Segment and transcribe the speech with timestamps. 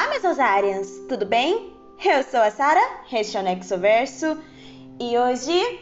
[0.00, 1.74] Olá, meus Rosarians, tudo bem?
[2.02, 2.80] Eu sou a Sara,
[3.12, 4.38] este é Verso
[4.98, 5.78] e hoje.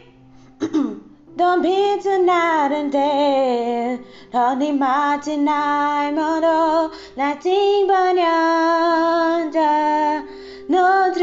[1.37, 3.97] Don't be tonight and day,
[4.33, 4.57] all
[7.15, 9.55] nothing but yonder,
[10.67, 11.13] no.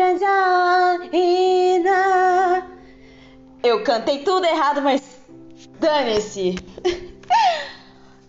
[3.62, 5.20] Eu cantei tudo errado, mas
[5.78, 6.54] dane-se.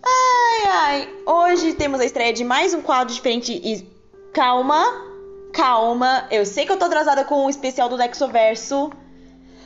[0.04, 3.97] Ai, ai, hoje temos a estreia de mais um quadro diferente e
[4.38, 5.04] calma,
[5.52, 6.28] calma.
[6.30, 8.88] Eu sei que eu tô atrasada com o especial do Nexo Verso,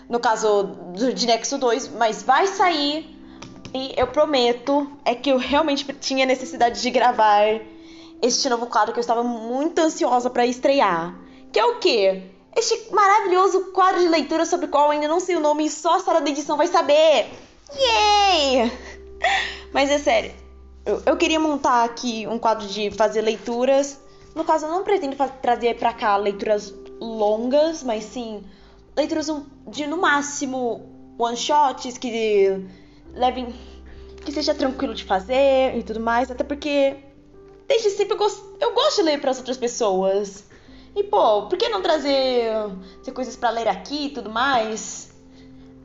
[0.08, 3.18] no caso do, de Nexo 2, mas vai sair.
[3.74, 7.60] E eu prometo, é que eu realmente tinha necessidade de gravar
[8.22, 11.18] este novo quadro que eu estava muito ansiosa para estrear.
[11.52, 12.22] Que é o quê?
[12.56, 15.96] Este maravilhoso quadro de leitura sobre o qual ainda não sei o nome e só
[15.96, 17.28] a sala da edição vai saber.
[17.78, 18.72] Yay!
[19.70, 20.32] Mas é sério,
[20.86, 24.00] eu, eu queria montar aqui um quadro de fazer leituras
[24.34, 28.42] no caso, eu não pretendo trazer para cá leituras longas, mas sim
[28.97, 29.28] leituras
[29.69, 30.88] de no máximo
[31.19, 32.66] one shots que
[33.14, 33.55] levem
[34.25, 36.97] que seja tranquilo de fazer e tudo mais, até porque
[37.66, 40.44] desde sempre eu gosto, eu gosto de ler para as outras pessoas.
[40.94, 42.53] E pô, por que não trazer,
[43.14, 45.10] coisas para ler aqui e tudo mais?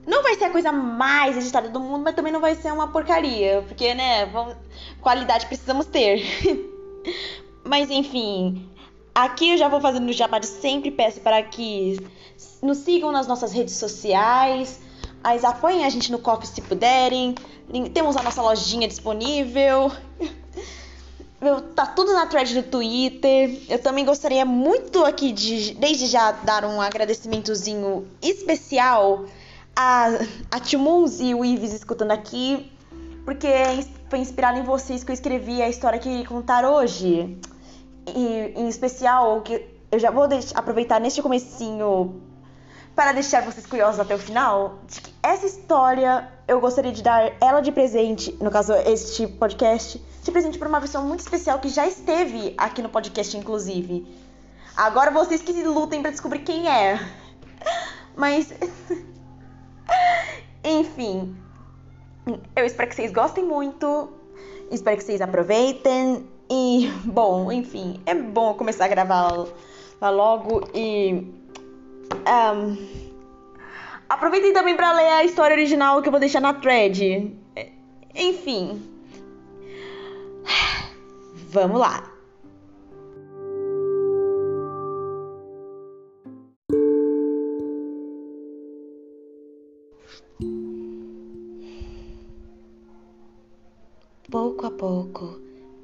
[0.06, 2.90] Não vai ser a coisa mais editada do mundo, mas também não vai ser uma
[2.90, 4.56] porcaria, porque né, vamos,
[5.02, 6.22] qualidade precisamos ter.
[7.68, 8.70] Mas enfim,
[9.14, 10.92] aqui eu já vou fazendo o jabá de sempre.
[10.92, 12.00] Peço para que
[12.62, 14.80] nos sigam nas nossas redes sociais.
[15.24, 17.36] Mas apoiem a gente no coffee se puderem.
[17.94, 19.92] Temos a nossa lojinha disponível.
[21.76, 23.62] Tá tudo na thread do Twitter.
[23.70, 29.26] Eu também gostaria muito aqui de, desde já, dar um agradecimentozinho especial
[29.76, 30.08] a,
[30.50, 32.72] a Timoons e o Ives escutando aqui.
[33.24, 33.48] Porque
[34.10, 37.38] foi inspirado em vocês que eu escrevi a história que contar hoje.
[38.16, 42.22] E, em especial, que eu já vou deixar, aproveitar neste comecinho
[42.96, 47.32] para deixar vocês curiosos até o final, de que essa história eu gostaria de dar
[47.40, 51.70] ela de presente, no caso este podcast, de presente para uma versão muito especial que
[51.70, 54.08] já esteve aqui no podcast, inclusive.
[54.76, 57.00] Agora vocês que lutem para descobrir quem é.
[58.16, 58.52] Mas.
[60.64, 61.36] Enfim.
[62.56, 64.10] Eu espero que vocês gostem muito.
[64.72, 66.28] Espero que vocês aproveitem.
[66.50, 69.32] E, bom, enfim, é bom começar a gravar
[70.02, 71.26] logo e.
[72.28, 72.88] Um,
[74.08, 77.36] aproveitem também para ler a história original que eu vou deixar na thread.
[78.16, 78.82] Enfim.
[81.52, 82.18] Vamos lá.
[94.30, 95.40] Pouco a pouco,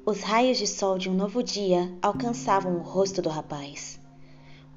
[0.06, 3.98] os raios de sol de um novo dia alcançavam o rosto do rapaz.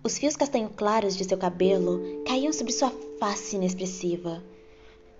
[0.02, 2.90] Os fios castanho claros de seu cabelo caíam sobre sua
[3.20, 4.42] face inexpressiva.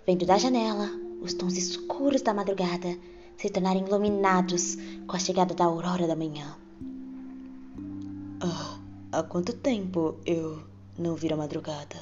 [0.06, 2.96] Vendo da janela, os tons escuros da madrugada
[3.36, 6.56] se tornarem iluminados com a chegada da aurora da manhã.
[8.40, 8.78] Ah,
[9.12, 10.62] há quanto tempo eu
[10.96, 11.96] não vi a madrugada?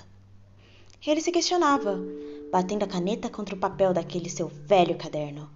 [1.05, 1.99] Ele se questionava,
[2.53, 5.56] batendo a caneta contra o papel daquele seu velho caderno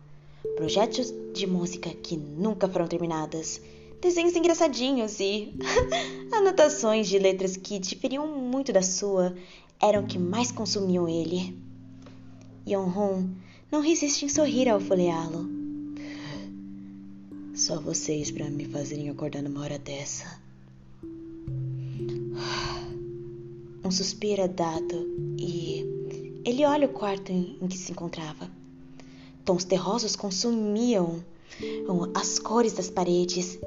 [0.61, 3.63] projetos de música que nunca foram terminadas,
[3.99, 5.55] desenhos engraçadinhos e
[6.31, 9.35] anotações de letras que diferiam muito da sua
[9.81, 11.57] eram o que mais consumiam ele.
[12.69, 13.31] Yonhun
[13.73, 15.49] não resiste em sorrir ao folheá-lo.
[17.55, 20.39] Só vocês para me fazerem acordar numa hora dessa.
[23.83, 25.87] Um suspiro é dado e
[26.45, 28.60] ele olha o quarto em, em que se encontrava.
[29.51, 31.25] Tons terrosos consumiam
[32.15, 33.59] as cores das paredes.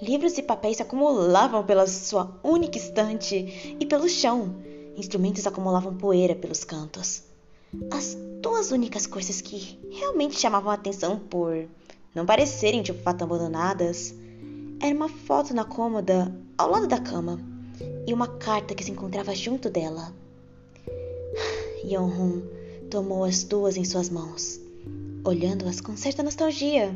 [0.00, 4.54] Livros e papéis se acumulavam pela sua única estante e pelo chão.
[4.96, 7.24] Instrumentos acumulavam poeira pelos cantos.
[7.90, 11.68] As duas únicas coisas que realmente chamavam a atenção por
[12.14, 14.14] não parecerem de fato abandonadas
[14.80, 17.38] era uma foto na cômoda ao lado da cama
[18.06, 20.10] e uma carta que se encontrava junto dela.
[21.84, 22.40] Yonhun
[22.88, 24.66] tomou as duas em suas mãos
[25.24, 26.94] olhando-as com certa nostalgia,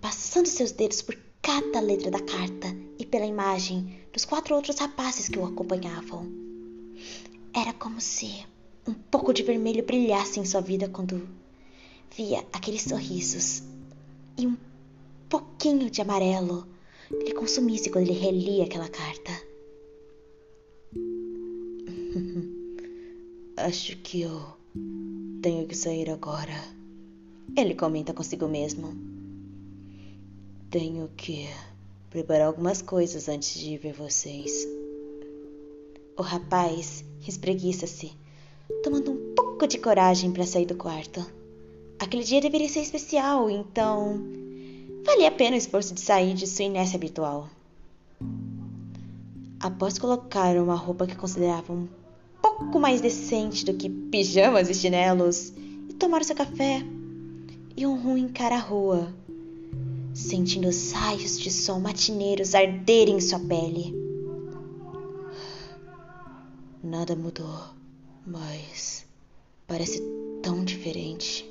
[0.00, 5.28] passando seus dedos por cada letra da carta e pela imagem dos quatro outros rapazes
[5.28, 6.26] que o acompanhavam.
[7.54, 8.44] Era como se
[8.86, 11.28] um pouco de vermelho brilhasse em sua vida quando
[12.16, 13.62] via aqueles sorrisos
[14.38, 14.56] e um
[15.28, 16.66] pouquinho de amarelo
[17.10, 19.32] lhe consumisse quando ele relia aquela carta.
[23.56, 24.56] Acho que eu
[25.40, 26.75] tenho que sair agora.
[27.54, 28.94] Ele comenta consigo mesmo.
[30.70, 31.48] Tenho que
[32.10, 34.66] preparar algumas coisas antes de ver vocês.
[36.16, 38.12] O rapaz espreguiça-se,
[38.82, 41.24] tomando um pouco de coragem para sair do quarto.
[41.98, 44.22] Aquele dia deveria ser especial, então
[45.04, 47.48] valia a pena o esforço de sair de sua inércia habitual.
[49.60, 51.88] Após colocar uma roupa que considerava um
[52.42, 55.52] pouco mais decente do que pijamas e chinelos
[55.88, 56.82] e tomar seu café,
[57.78, 59.12] Yonhun encara a rua,
[60.14, 63.94] sentindo os raios de sol matineiros arderem em sua pele.
[66.82, 67.66] Nada mudou,
[68.26, 69.04] mas
[69.66, 70.00] parece
[70.42, 71.44] tão diferente.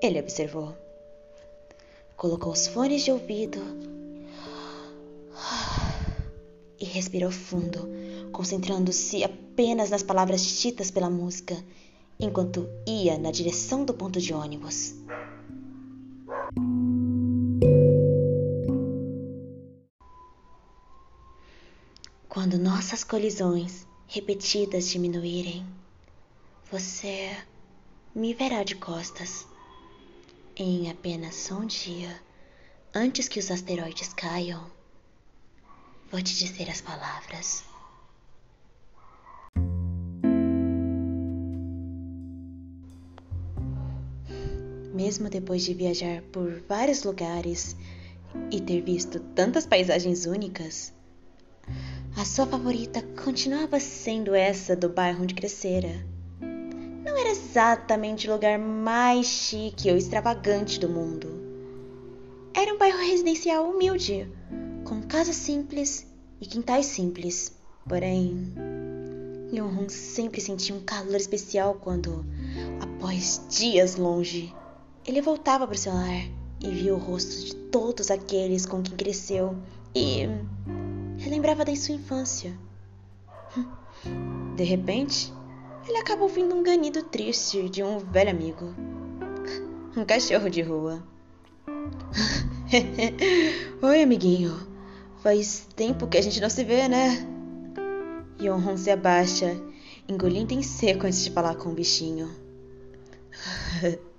[0.00, 0.76] Ele observou.
[2.16, 3.58] Colocou os fones de ouvido
[6.78, 7.88] e respirou fundo,
[8.30, 11.56] concentrando-se apenas nas palavras ditas pela música,
[12.20, 14.94] enquanto ia na direção do ponto de ônibus.
[22.28, 25.66] Quando nossas colisões repetidas diminuírem,
[26.70, 27.36] você
[28.14, 29.46] me verá de costas.
[30.56, 32.20] Em apenas um dia,
[32.94, 34.70] antes que os asteroides caiam,
[36.10, 37.69] vou te dizer as palavras.
[44.92, 47.76] Mesmo depois de viajar por vários lugares
[48.50, 50.92] e ter visto tantas paisagens únicas,
[52.16, 56.04] a sua favorita continuava sendo essa do bairro onde crescera
[57.10, 61.40] não era exatamente o lugar mais chique ou extravagante do mundo.
[62.54, 64.30] Era um bairro residencial humilde,
[64.84, 66.06] com casas simples
[66.40, 67.52] e quintais simples.
[67.88, 68.52] Porém,
[69.52, 72.24] Yonhun sempre sentia um calor especial quando,
[72.80, 74.54] após dias longe,
[75.10, 76.24] ele voltava para o seu lar
[76.60, 79.56] e via o rosto de todos aqueles com quem cresceu
[79.92, 80.28] e
[81.18, 82.56] relembrava da sua infância.
[84.54, 85.32] De repente,
[85.88, 88.72] ele acaba ouvindo um ganido triste de um velho amigo.
[89.96, 91.02] Um cachorro de rua.
[93.82, 94.56] Oi, amiguinho.
[95.24, 97.26] Faz tempo que a gente não se vê, né?
[98.40, 99.60] Yonhon se abaixa,
[100.08, 102.30] engolindo em seco antes de falar com o bichinho.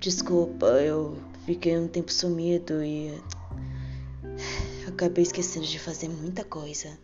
[0.00, 1.16] Desculpa, eu
[1.46, 3.12] fiquei um tempo sumido e.
[4.86, 6.98] Acabei esquecendo de fazer muita coisa.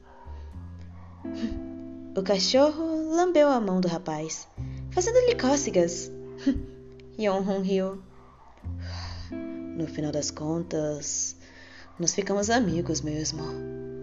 [2.16, 4.48] O cachorro lambeu a mão do rapaz,
[4.90, 6.10] fazendo-lhe cócegas.
[7.18, 8.02] Yonhun riu.
[9.30, 11.36] No final das contas,
[11.98, 13.42] nós ficamos amigos mesmo.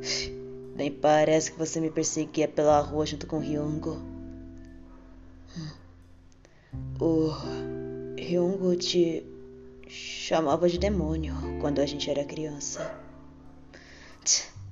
[0.76, 4.02] Nem parece que você me perseguia pela rua junto com Ryungo.
[7.00, 7.30] O
[8.26, 9.24] Ryungo te
[9.88, 13.00] chamava de demônio quando a gente era criança.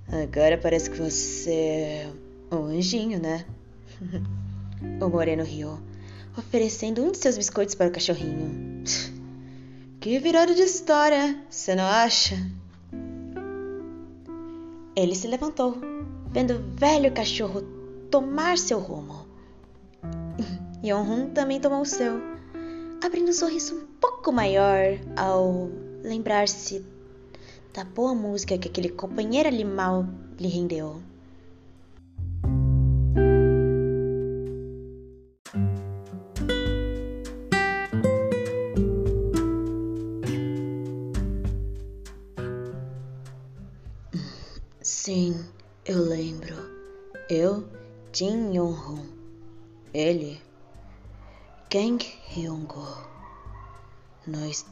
[0.08, 2.12] Agora parece que você
[2.52, 3.46] um anjinho, né?
[5.00, 5.80] o Moreno riu,
[6.36, 8.84] oferecendo um de seus biscoitos para o cachorrinho.
[10.00, 12.36] Que virada de história, você não acha?
[14.96, 15.78] Ele se levantou,
[16.32, 17.62] vendo o velho cachorro
[18.10, 19.28] tomar seu rumo.
[20.84, 22.33] Yonhun também tomou o seu,
[23.06, 25.70] abrindo um sorriso um pouco maior ao
[26.04, 26.86] lembrar-se
[27.74, 30.06] da boa música que aquele companheiro animal
[30.40, 31.02] lhe rendeu.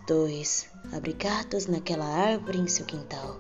[0.08, 3.40] Dois, abrigados naquela árvore em seu quintal,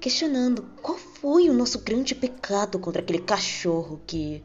[0.00, 4.42] questionando qual foi o nosso grande pecado contra aquele cachorro que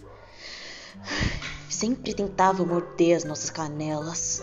[1.70, 4.42] sempre tentava morder as nossas canelas.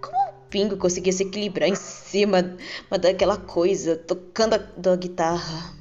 [0.00, 2.56] Como o Pingo conseguia se equilibrar em cima
[3.00, 5.76] daquela coisa, tocando a, guitarra?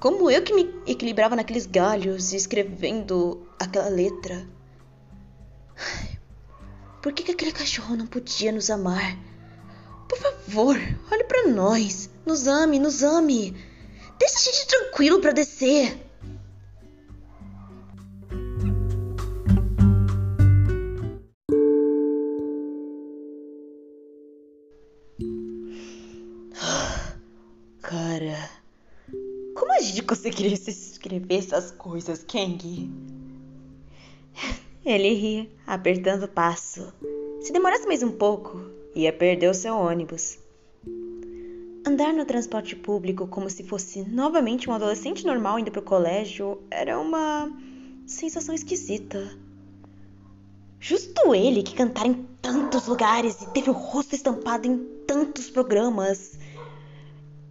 [0.00, 4.46] Como eu que me equilibrava naqueles galhos e escrevendo aquela letra?
[7.06, 9.16] Por que, que aquele cachorro não podia nos amar?
[10.08, 10.76] Por favor,
[11.08, 12.10] olhe para nós.
[12.26, 13.56] Nos ame, nos ame.
[14.18, 15.96] Deixa a gente tranquilo para descer.
[27.82, 28.50] Cara,
[29.54, 32.90] como a gente conseguiria escrever essas coisas, Kang?
[34.86, 36.94] Ele ri, apertando o passo.
[37.40, 40.38] Se demorasse mais um pouco, ia perder o seu ônibus.
[41.84, 46.62] Andar no transporte público como se fosse novamente um adolescente normal indo para o colégio
[46.70, 47.50] era uma
[48.06, 49.28] sensação esquisita.
[50.78, 56.38] Justo ele que cantara em tantos lugares e teve o rosto estampado em tantos programas.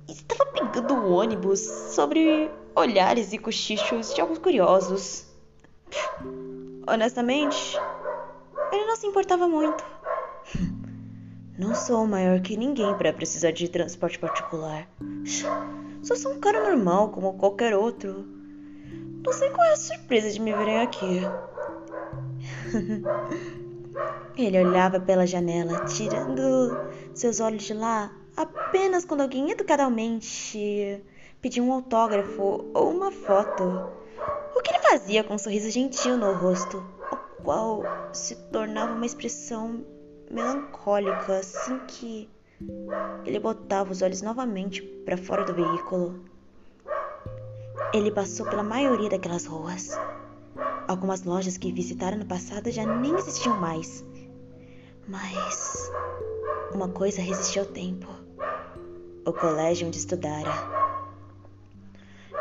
[0.08, 5.26] Estava pegando o ônibus sobre olhares e cochichos de alguns curiosos.
[6.88, 7.82] Honestamente,
[8.72, 9.84] ele não se importava muito.
[11.58, 14.88] Não sou maior que ninguém para precisar de transporte particular.
[16.04, 18.26] Só sou um cara normal como qualquer outro.
[19.26, 21.32] Não sei qual é a surpresa de me verem aqui.
[24.38, 26.78] Ele olhava pela janela, tirando
[27.14, 31.02] seus olhos de lá apenas quando alguém educadamente
[31.42, 33.82] pedia um autógrafo ou uma foto.
[34.56, 36.82] O que ele fazia com um sorriso gentil no rosto,
[37.12, 39.86] o qual se tornava uma expressão
[40.32, 42.30] melancólica assim que
[43.26, 46.24] ele botava os olhos novamente para fora do veículo.
[47.92, 50.00] Ele passou pela maioria daquelas ruas.
[50.88, 54.06] Algumas lojas que visitaram no passado já nem existiam mais.
[55.08, 55.92] Mas
[56.74, 58.08] uma coisa resistiu ao tempo:
[59.26, 60.52] o colégio onde estudara.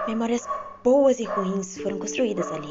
[0.07, 0.49] Memórias
[0.85, 2.69] boas e ruins foram construídas ali.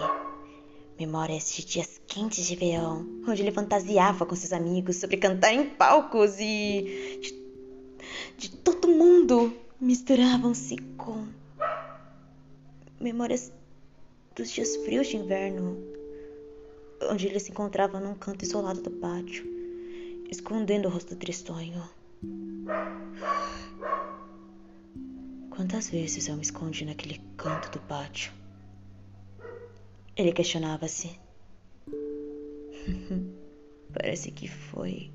[0.99, 5.67] Memórias de dias quentes de verão, onde ele fantasiava com seus amigos sobre cantar em
[5.71, 7.19] palcos e.
[7.19, 7.33] de,
[8.37, 9.51] de todo mundo
[9.81, 11.25] misturavam-se com.
[13.01, 13.51] Memórias
[14.35, 15.75] dos dias frios de inverno,
[17.09, 19.43] onde ele se encontrava num canto isolado do pátio,
[20.29, 21.83] escondendo o rosto tristonho.
[25.55, 28.33] Quantas vezes eu me escondi naquele canto do pátio?
[30.17, 31.11] Ele questionava-se.
[33.93, 35.11] Parece que foi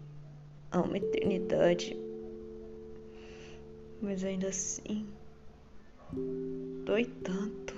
[0.71, 1.97] há uma eternidade.
[4.01, 5.09] Mas ainda assim,
[6.85, 7.75] dói tanto.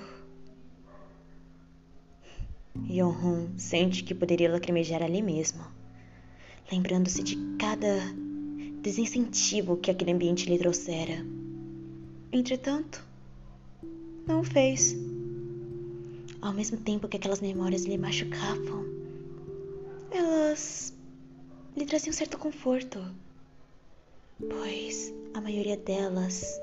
[2.91, 5.65] Yonhun sente que poderia lacrimejar ali mesmo,
[6.71, 8.01] lembrando-se de cada
[8.83, 11.40] desincentivo que aquele ambiente lhe trouxera.
[12.33, 13.05] Entretanto,
[14.27, 14.97] não o fez.
[16.41, 18.85] Ao mesmo tempo que aquelas memórias lhe machucavam,
[20.11, 20.95] elas
[21.77, 23.05] lhe traziam certo conforto,
[24.39, 26.61] pois a maioria delas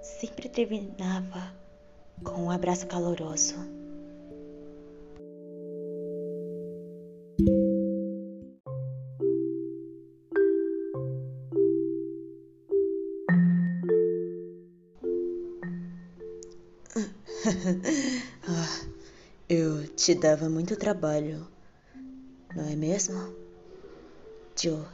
[0.00, 1.54] sempre terminava
[2.22, 3.56] com um abraço caloroso.
[20.04, 21.48] Te dava muito trabalho,
[22.54, 23.34] não é mesmo?
[24.54, 24.84] Joe.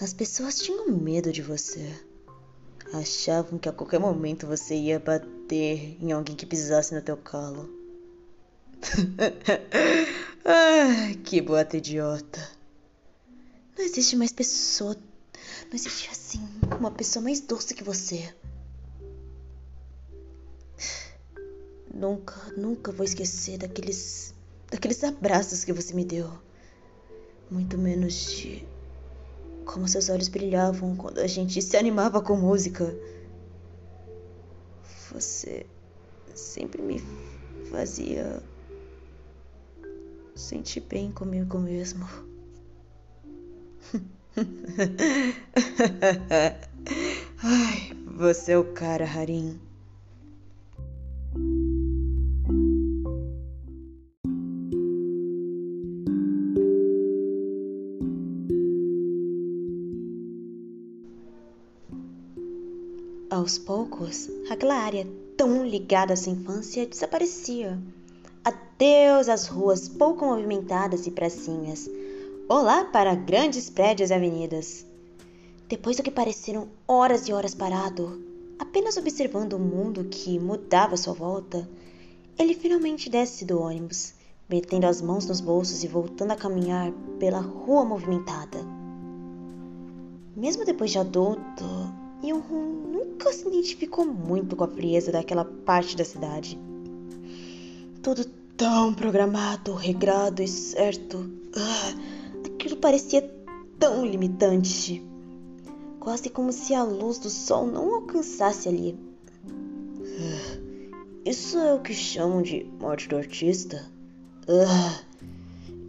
[0.00, 1.88] As pessoas tinham medo de você.
[2.92, 7.70] Achavam que a qualquer momento você ia bater em alguém que pisasse no teu calo.
[10.44, 12.50] ah, que bota idiota.
[13.78, 14.96] Não existe mais pessoa.
[14.96, 16.40] Não existe assim
[16.80, 18.34] uma pessoa mais doce que você.
[21.92, 24.32] Nunca, nunca vou esquecer daqueles.
[24.70, 26.30] daqueles abraços que você me deu.
[27.50, 28.64] Muito menos de.
[29.64, 32.96] como seus olhos brilhavam quando a gente se animava com música.
[35.10, 35.66] Você
[36.34, 37.02] sempre me
[37.70, 38.40] fazia
[40.36, 42.06] sentir bem comigo mesmo.
[47.42, 49.60] Ai, você é o cara, Harim.
[63.40, 67.78] Aos poucos, aquela área tão ligada à sua infância desaparecia.
[68.44, 71.88] Adeus às ruas pouco movimentadas e pracinhas.
[72.46, 74.84] Olá para grandes prédios e avenidas.
[75.70, 78.22] Depois do que pareceram horas e horas parado,
[78.58, 81.66] apenas observando o mundo que mudava à sua volta,
[82.38, 84.12] ele finalmente desce do ônibus,
[84.50, 88.58] metendo as mãos nos bolsos e voltando a caminhar pela rua movimentada.
[90.36, 91.64] Mesmo depois de adulto,
[92.22, 96.58] Yonhun nunca se identificou muito com a frieza daquela parte da cidade.
[98.02, 98.24] Tudo
[98.56, 101.30] tão programado, regrado e certo.
[101.56, 101.94] Ah,
[102.46, 103.22] aquilo parecia
[103.78, 105.02] tão limitante.
[105.98, 108.98] Quase como se a luz do sol não alcançasse ali.
[109.48, 110.60] Ah,
[111.24, 113.86] isso é o que chamam de morte do artista?
[114.48, 115.00] Ah,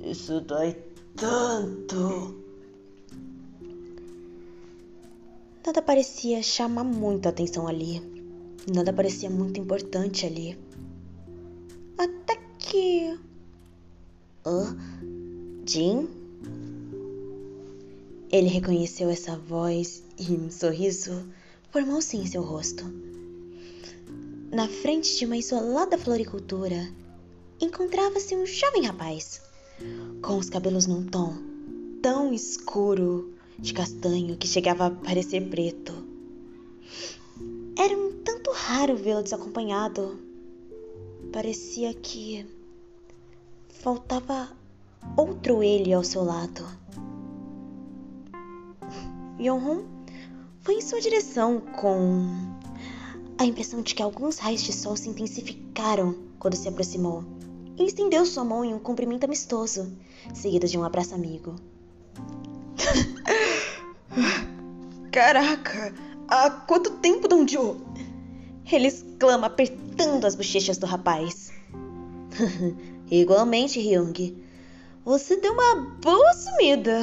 [0.04, 0.76] isso dói
[1.16, 2.40] tanto.
[5.65, 8.01] Nada parecia chamar muito atenção ali.
[8.74, 10.58] Nada parecia muito importante ali.
[11.98, 13.20] Até que.
[14.44, 14.75] Hã?
[15.65, 16.10] Jim?
[18.32, 21.25] Ele reconheceu essa voz e um sorriso
[21.70, 22.84] formou-se em seu rosto.
[24.51, 26.89] Na frente de uma isolada floricultura,
[27.60, 29.41] encontrava-se um jovem rapaz,
[30.24, 31.51] com os cabelos num tom
[32.01, 35.94] tão escuro de castanho que chegava a parecer preto.
[37.77, 40.20] Era um tanto raro vê-lo desacompanhado.
[41.32, 42.46] Parecia que
[43.70, 44.50] faltava
[45.15, 46.65] outro ele ao seu lado.
[49.39, 49.84] Yonhun
[50.62, 52.27] foi em sua direção com
[53.38, 57.24] a impressão de que alguns raios de sol se intensificaram quando se aproximou
[57.77, 59.91] e estendeu sua mão em um cumprimento amistoso,
[60.34, 61.56] seguido de um abraço amigo.
[65.12, 65.94] Caraca!
[66.27, 67.77] Há quanto tempo, Donjo?
[68.72, 71.51] Ele exclama, apertando as bochechas do rapaz.
[73.12, 74.38] Igualmente, Ryung.
[75.03, 77.01] Você deu uma boa sumida.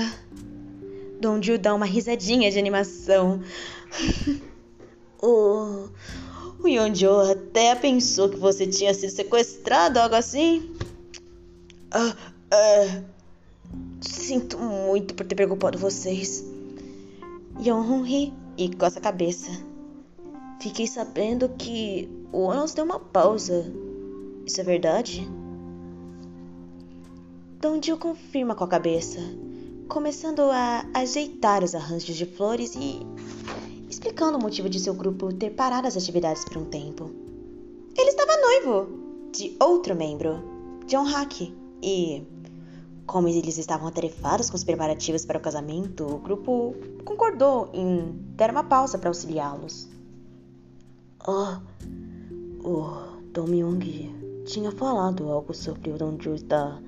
[1.21, 3.43] Donju dá uma risadinha de animação.
[5.21, 5.89] o,
[6.61, 10.75] o Yonjo até pensou que você tinha sido sequestrado, algo assim.
[11.91, 12.17] Ah,
[12.51, 13.03] ah,
[14.01, 16.45] sinto muito por ter preocupado vocês.
[17.61, 19.51] Yonhun ri e coça a cabeça.
[20.61, 23.65] Fiquei sabendo que o Onos deu uma pausa.
[24.47, 25.29] Isso é verdade?
[27.61, 29.19] Dondio confirma com a cabeça,
[29.89, 33.01] começando a ajeitar os arranjos de flores e
[33.91, 37.11] explicando o motivo de seu grupo ter parado as atividades por um tempo.
[37.97, 40.43] Ele estava noivo de outro membro,
[40.87, 42.23] John Hack, e
[43.09, 48.51] como eles estavam atarefados com os preparativos para o casamento, o grupo concordou em dar
[48.51, 49.89] uma pausa para auxiliá-los.
[51.21, 51.61] Ah,
[52.63, 56.83] o Dong Myung tinha falado algo sobre o Donju estar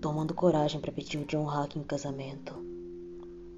[0.00, 2.54] tomando coragem para pedir o John Hack em casamento.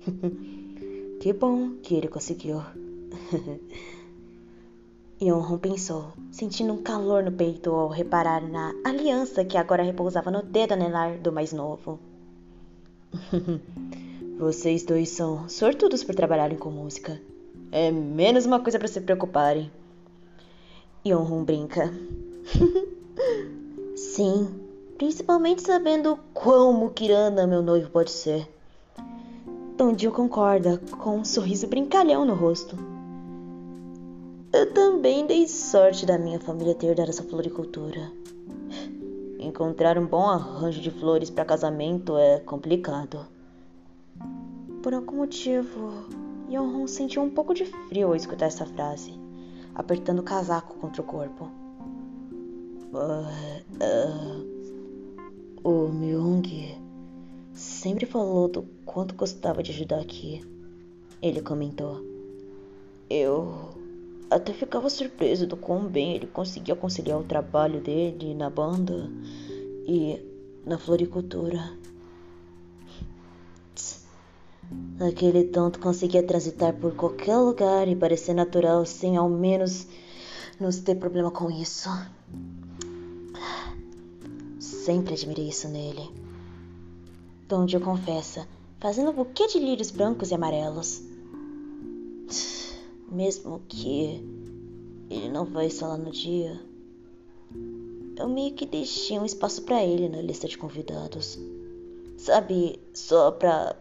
[1.21, 2.63] que bom que ele conseguiu.
[5.21, 10.43] Yonhon pensou, sentindo um calor no peito ao reparar na aliança que agora repousava no
[10.43, 11.99] dedo anelar do mais novo.
[14.39, 17.19] Vocês dois são sortudos por trabalharem com música.
[17.73, 19.71] É menos uma coisa para se preocuparem.
[21.07, 21.91] Yonhun brinca.
[23.97, 24.51] Sim,
[24.99, 28.47] principalmente sabendo quão mukirana meu noivo pode ser.
[29.79, 32.96] Tondil concorda, com um sorriso brincalhão no rosto.
[34.57, 38.11] Eu também dei sorte da minha família ter dado essa floricultura.
[39.39, 43.27] Encontrar um bom arranjo de flores para casamento é complicado.
[44.83, 46.07] Por algum motivo,
[46.49, 49.13] Yonhon sentiu um pouco de frio ao escutar essa frase,
[49.75, 51.51] apertando o casaco contra o corpo.
[52.95, 53.29] Uh,
[53.85, 56.41] uh, o Myung
[57.53, 60.43] sempre falou do quanto gostava de ajudar aqui.
[61.21, 62.01] Ele comentou.
[63.11, 63.76] Eu
[64.31, 69.11] até ficava surpreso do quão bem ele conseguia conciliar o trabalho dele na banda
[69.87, 70.21] e
[70.65, 71.73] na floricultura.
[74.99, 79.87] Aquele tanto conseguia transitar por qualquer lugar e parecer natural sem ao menos
[80.59, 81.89] nos ter problema com isso.
[84.59, 86.11] Sempre admirei isso nele.
[87.47, 88.49] Donde confessa,
[88.81, 91.01] fazendo um buquê de lírios brancos e amarelos
[93.11, 94.23] mesmo que
[95.09, 96.61] ele não vai estar lá no dia,
[98.17, 101.39] eu meio que deixei um espaço para ele na lista de convidados.
[102.17, 103.77] Sabe, só pra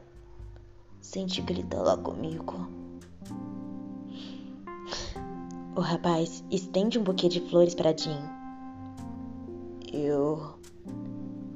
[1.02, 2.68] sentir que ele tá lá comigo.
[5.76, 8.22] O rapaz estende um buquê de flores para Jean.
[9.92, 10.56] Eu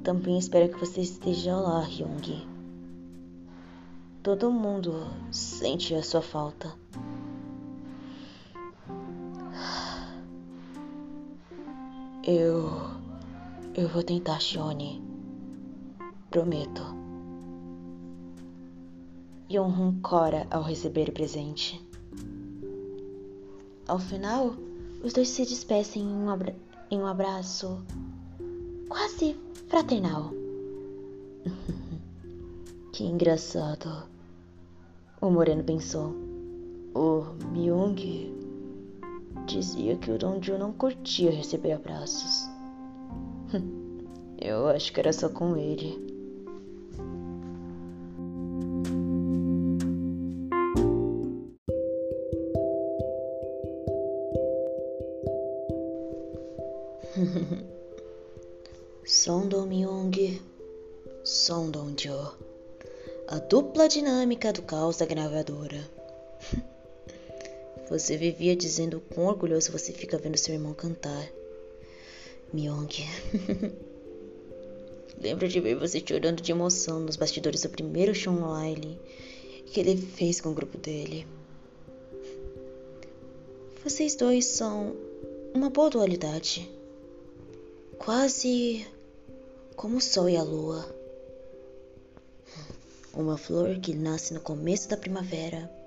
[0.04, 2.48] também espero que você esteja lá, Hyung.
[4.24, 6.74] Todo mundo sente a sua falta.
[12.32, 12.70] Eu.
[13.74, 15.02] Eu vou tentar, Shione.
[16.30, 16.84] Prometo.
[19.52, 21.84] Yonhun cora ao receber o presente.
[23.88, 24.54] Ao final,
[25.04, 26.28] os dois se despecem em um,
[26.92, 27.84] em um abraço
[28.88, 29.36] quase
[29.68, 30.30] fraternal.
[32.94, 34.04] que engraçado.
[35.20, 36.14] O Moreno pensou.
[36.94, 38.39] O Myung
[39.50, 42.48] dizia que o Don Jill não curtia receber abraços.
[43.52, 43.98] Hum,
[44.40, 46.08] eu acho que era só com ele.
[59.04, 60.40] Som Dong Myung,
[61.24, 62.34] Som Dong Jo.
[63.28, 65.99] A dupla dinâmica do caos da gravadora.
[67.90, 71.28] Você vivia dizendo quão orgulhoso você fica vendo seu irmão cantar.
[72.54, 72.86] Myung.
[75.20, 79.00] Lembro de ver você chorando de emoção nos bastidores do primeiro show online
[79.66, 81.26] que ele fez com o grupo dele.
[83.84, 84.96] Vocês dois são
[85.52, 86.70] uma boa dualidade.
[87.98, 88.86] Quase
[89.76, 90.96] como o sol e a lua.
[93.16, 95.79] Uma flor que nasce no começo da primavera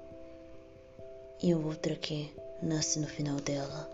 [1.42, 2.31] e outra que
[2.62, 3.90] nasce no final dela.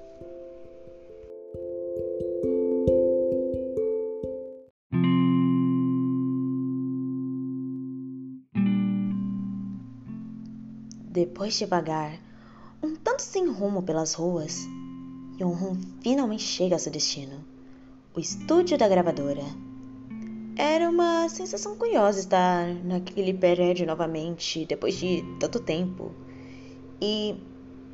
[11.11, 12.21] Depois de vagar,
[12.83, 14.59] um tanto sem rumo pelas ruas,
[15.41, 17.43] Yonhun finalmente chega a seu destino,
[18.15, 19.43] o estúdio da gravadora.
[20.55, 26.13] Era uma sensação curiosa estar naquele prédio novamente depois de tanto tempo
[27.01, 27.37] e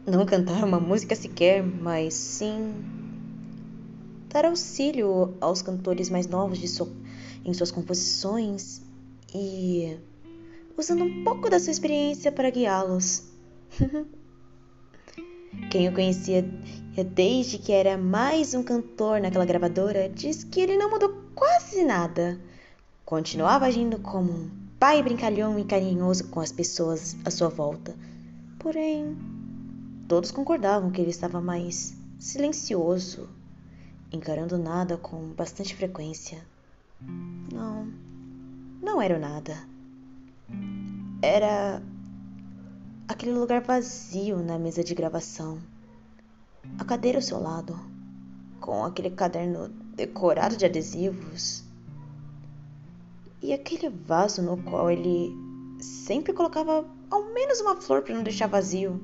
[0.06, 2.74] não cantar uma música sequer, mas sim
[4.28, 6.88] dar auxílio aos cantores mais novos sua,
[7.44, 8.82] em suas composições
[9.32, 9.96] e
[10.76, 13.22] usando um pouco da sua experiência para guiá-los.
[15.70, 16.42] Quem o conhecia
[17.14, 22.40] desde que era mais um cantor naquela gravadora diz que ele não mudou quase nada.
[23.04, 27.94] Continuava agindo como um pai brincalhão e carinhoso com as pessoas à sua volta.
[28.64, 29.14] Porém,
[30.08, 33.28] todos concordavam que ele estava mais silencioso,
[34.10, 36.42] encarando nada com bastante frequência.
[37.52, 37.92] Não,
[38.82, 39.54] não era o nada.
[41.20, 41.82] Era
[43.06, 45.58] aquele lugar vazio na mesa de gravação.
[46.78, 47.78] A cadeira ao seu lado,
[48.62, 51.62] com aquele caderno decorado de adesivos.
[53.42, 55.36] E aquele vaso no qual ele
[55.78, 56.82] sempre colocava
[57.14, 59.00] ao menos uma flor para não deixar vazio.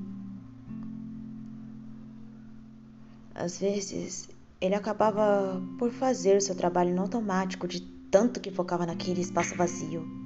[3.33, 8.85] Às vezes, ele acabava por fazer o seu trabalho no automático de tanto que focava
[8.85, 10.21] naquele espaço vazio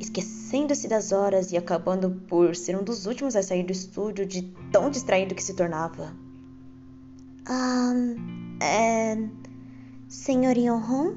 [0.00, 4.42] esquecendo-se das horas e acabando por ser um dos últimos a sair do estúdio de
[4.70, 6.14] tão distraído que se tornava.
[7.48, 9.16] Um, é...
[10.08, 11.14] Senhor Yonhon?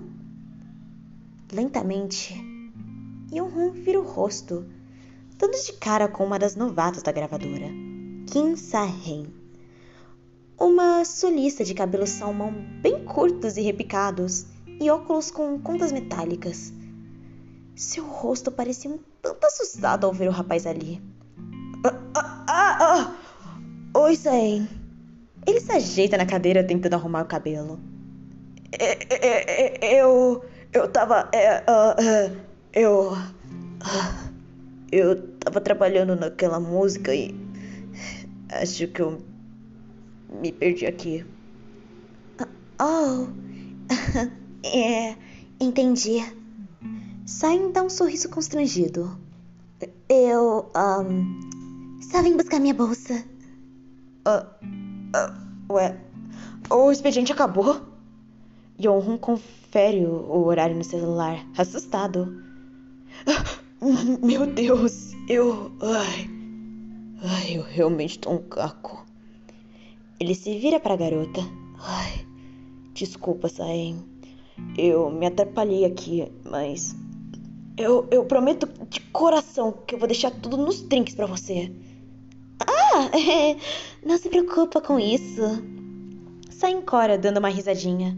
[1.52, 2.34] Lentamente,
[3.32, 4.66] Yonhon vira o rosto,
[5.40, 7.66] dando de cara com uma das novatas da gravadora,
[8.28, 9.26] Kim Sa-hen.
[10.60, 14.46] Uma sulista de cabelo salmão bem curtos e repicados
[14.80, 16.72] e óculos com contas metálicas
[17.80, 21.02] seu rosto parecia um tanto assustado ao ver o rapaz ali.
[21.86, 24.00] Ah, ah, ah, ah.
[24.00, 24.68] Oi, Zayn.
[25.48, 27.80] Ele se ajeita na cadeira tentando arrumar o cabelo.
[28.74, 30.44] É, é, é, eu.
[30.74, 31.30] Eu tava.
[31.30, 32.38] Uh,
[32.74, 33.18] eu.
[34.92, 37.36] Eu tava trabalhando naquela música e.
[38.50, 39.22] Acho que eu.
[40.42, 41.26] Me perdi aqui.
[42.80, 43.28] Oh.
[44.66, 45.16] é.
[45.60, 46.20] Entendi.
[47.26, 49.18] Saem dá um sorriso constrangido.
[50.08, 50.72] Eu.
[50.76, 53.24] Um, só vim buscar minha bolsa.
[54.28, 54.46] Uh,
[55.16, 56.00] uh, ué.
[56.70, 57.82] O expediente acabou?
[58.80, 62.42] Yonhun confere o horário no celular, assustado.
[64.22, 65.72] Meu Deus, eu.
[65.82, 66.30] Ai.
[67.22, 69.06] Ai, eu realmente tô um caco.
[70.20, 71.42] Ele se vira para a garota.
[71.80, 72.26] Ai,
[72.94, 74.04] desculpa, Saem.
[74.78, 76.94] Eu me atrapalhei aqui, mas
[77.78, 81.72] eu, eu prometo de coração que eu vou deixar tudo nos trinques para você.
[82.60, 83.56] Ah, é,
[84.06, 85.42] não se preocupa com isso.
[86.50, 88.18] Sai Cora dando uma risadinha.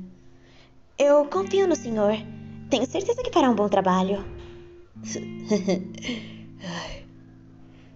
[0.98, 2.16] Eu confio no senhor.
[2.72, 4.41] Tenho certeza que fará um bom trabalho.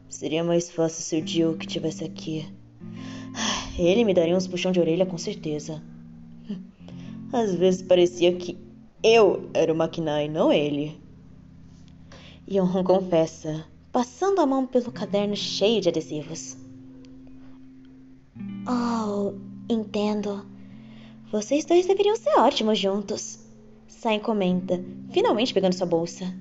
[0.09, 2.47] Seria mais fácil se o Jill que estivesse aqui.
[3.77, 5.83] Ele me daria uns puxão de orelha com certeza.
[7.33, 8.57] Às vezes parecia que
[9.03, 10.97] eu era o Maquinai, não ele.
[12.49, 16.57] Yonhun confessa, passando a mão pelo caderno cheio de adesivos.
[18.67, 19.33] Oh,
[19.69, 20.45] entendo.
[21.31, 23.39] Vocês dois deveriam ser ótimos juntos.
[23.87, 26.33] Sai comenta, finalmente pegando sua bolsa.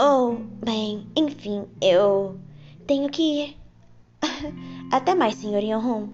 [0.00, 2.38] Oh, bem, enfim, eu
[2.86, 3.56] tenho que ir.
[4.92, 6.08] Até mais, senhor Yonhun.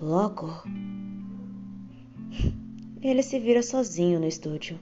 [0.00, 0.62] Logo.
[3.02, 4.78] Ele se vira sozinho no estúdio.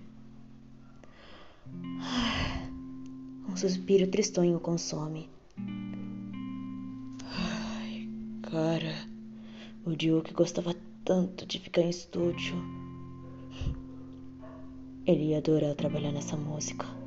[3.48, 5.30] Um suspiro tristonho consome.
[7.26, 8.08] Ai,
[8.42, 8.94] cara,
[9.84, 10.74] o Duke gostava
[11.06, 12.54] tanto de ficar em estúdio.
[15.06, 17.01] Ele ia adorar trabalhar nessa música.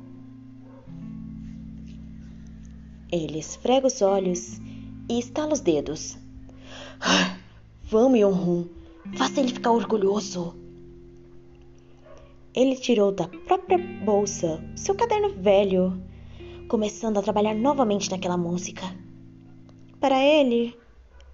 [3.10, 4.60] Ele esfrega os olhos
[5.08, 6.18] e estala os dedos.
[7.00, 7.38] Ah,
[7.84, 8.66] vamos, Yonhun.
[9.16, 10.56] Faça ele ficar orgulhoso.
[12.54, 16.02] Ele tirou da própria bolsa seu caderno velho,
[16.68, 18.82] começando a trabalhar novamente naquela música.
[20.00, 20.76] Para ele,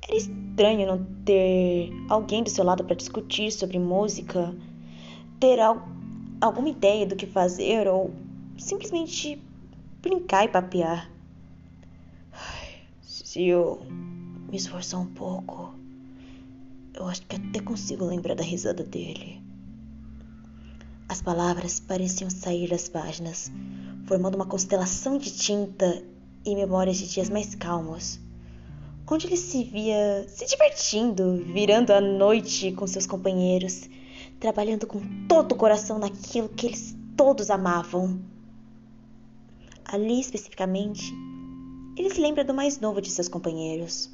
[0.02, 4.54] era estranho não ter alguém do seu lado para discutir sobre música,
[5.38, 5.88] ter al
[6.40, 8.10] alguma ideia do que fazer ou
[8.58, 9.40] simplesmente
[10.02, 11.11] brincar e papear.
[13.32, 13.80] Se eu
[14.50, 15.74] me esforçar um pouco,
[16.92, 19.40] eu acho que até consigo lembrar da risada dele.
[21.08, 23.50] As palavras pareciam sair das páginas,
[24.04, 26.04] formando uma constelação de tinta
[26.44, 28.20] e memórias de dias mais calmos,
[29.10, 33.88] onde ele se via se divertindo, virando a noite com seus companheiros,
[34.38, 38.20] trabalhando com todo o coração naquilo que eles todos amavam.
[39.86, 41.14] Ali especificamente,
[41.96, 44.10] ele se lembra do mais novo de seus companheiros.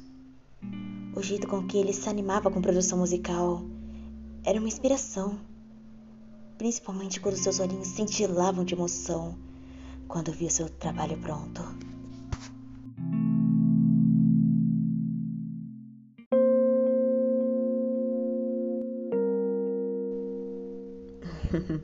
[1.15, 3.63] O jeito com que ele se animava com produção musical
[4.43, 5.39] era uma inspiração,
[6.57, 9.37] principalmente quando seus olhinhos cintilavam de emoção
[10.07, 11.61] quando via seu trabalho pronto.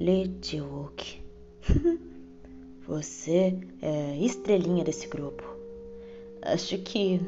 [0.00, 1.22] Lee Ji-wook.
[2.92, 5.42] Você é estrelinha desse grupo.
[6.42, 7.18] Acho que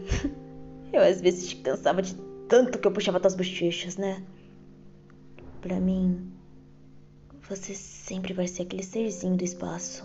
[0.92, 2.14] eu às vezes te cansava de
[2.46, 4.22] tanto que eu puxava tuas bochechas, né?
[5.62, 6.31] Pra mim,
[7.48, 10.05] você sempre vai ser aquele serzinho do espaço,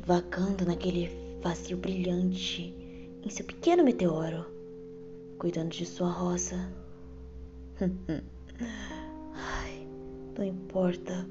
[0.00, 1.08] vagando naquele
[1.40, 2.74] vazio brilhante
[3.22, 4.44] em seu pequeno meteoro,
[5.38, 6.56] cuidando de sua rosa.
[9.32, 9.86] Ai,
[10.36, 11.24] não importa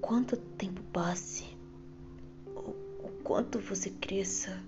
[0.00, 1.49] quanto tempo passe
[3.22, 4.58] quanto você cresça,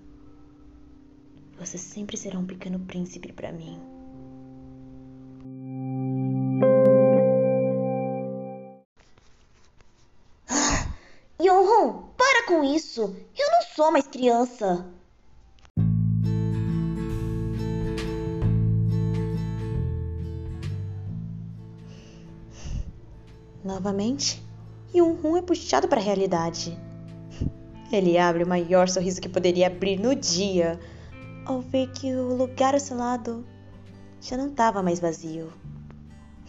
[1.58, 3.78] você sempre será um pequeno príncipe para mim.
[11.40, 13.02] Yonhon, para com isso!
[13.36, 14.86] Eu não sou mais criança!
[23.64, 24.42] Novamente,
[24.94, 26.78] Yonhun é puxado para a realidade.
[27.92, 30.81] Ele abre o maior sorriso que poderia abrir no dia
[31.44, 33.44] ao ver que o lugar ao seu lado
[34.18, 35.52] já não estava mais vazio.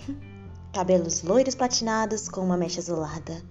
[0.71, 3.43] Cabelos loiros platinados com uma mecha azulada,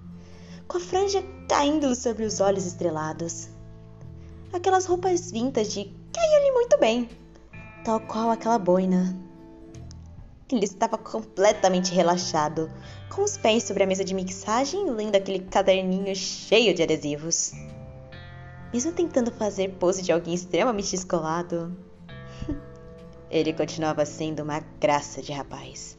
[0.67, 3.49] com a franja caindo sobre os olhos estrelados.
[4.55, 7.11] Aquelas roupas vintage caíam-lhe muito bem,
[7.85, 9.15] tal qual aquela boina.
[10.51, 12.71] Ele estava completamente relaxado,
[13.15, 17.53] com os pés sobre a mesa de mixagem, lendo aquele caderninho cheio de adesivos.
[18.73, 21.77] Mesmo tentando fazer pose de alguém extremamente descolado,
[23.31, 25.99] ele continuava sendo uma graça de rapaz.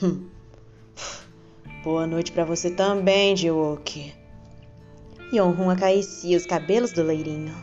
[0.00, 0.28] Hum.
[1.82, 4.14] Boa noite para você também, Jiwook.
[5.32, 7.54] Yonhun acaricia os cabelos do leirinho.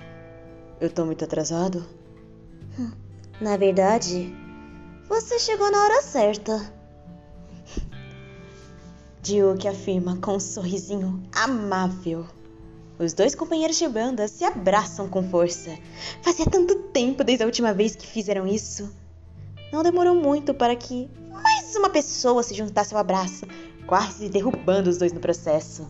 [0.80, 1.84] Eu tô muito atrasado?
[2.78, 2.90] Hum.
[3.38, 4.34] Na verdade,
[5.06, 6.72] você chegou na hora certa.
[9.22, 12.26] Jiwook afirma com um sorrisinho amável.
[12.98, 15.76] Os dois companheiros de banda se abraçam com força.
[16.22, 18.90] Fazia tanto tempo desde a última vez que fizeram isso.
[19.70, 23.46] Não demorou muito para que mais uma pessoa se juntasse ao abraço,
[23.86, 25.86] quase derrubando os dois no processo.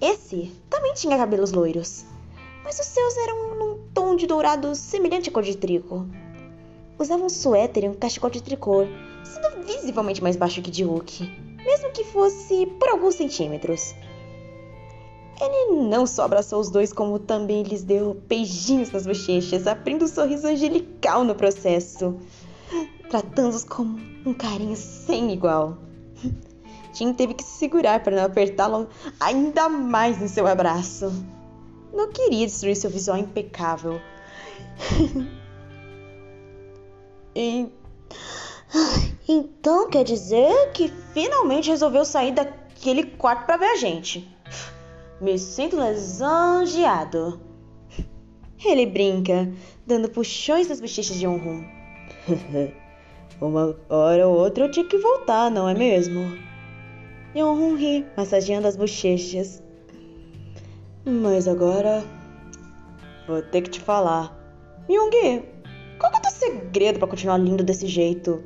[0.00, 2.04] Esse também tinha cabelos loiros,
[2.62, 6.08] mas os seus eram num tom de dourado semelhante à cor de trigo.
[6.96, 8.86] Usava um suéter e um cachecol de tricô,
[9.24, 11.28] sendo visivelmente mais baixo que de Hulk,
[11.64, 13.94] mesmo que fosse por alguns centímetros.
[15.40, 20.08] Ele não só abraçou os dois, como também lhes deu beijinhos nas bochechas, abrindo um
[20.08, 22.18] sorriso angelical no processo,
[23.08, 25.78] tratando-os como um carinho sem igual.
[26.92, 28.88] Tim teve que se segurar para não apertá-lo
[29.20, 31.12] ainda mais em seu abraço.
[31.92, 34.00] Não queria destruir seu visual impecável.
[37.34, 37.68] e...
[39.28, 44.37] Então quer dizer que finalmente resolveu sair daquele quarto para ver a gente.
[45.20, 47.40] Me sinto lisonjeado.
[48.64, 49.50] Ele brinca,
[49.86, 51.64] dando puxões nas bochechas de Onrum.
[53.40, 56.20] Uma hora ou outra eu tinha que voltar, não é mesmo?
[57.34, 59.62] Onrum ri, massageando as bochechas.
[61.04, 62.04] Mas agora.
[63.26, 64.36] Vou ter que te falar.
[64.88, 65.42] Myung,
[65.98, 68.42] qual que é o teu segredo para continuar lindo desse jeito?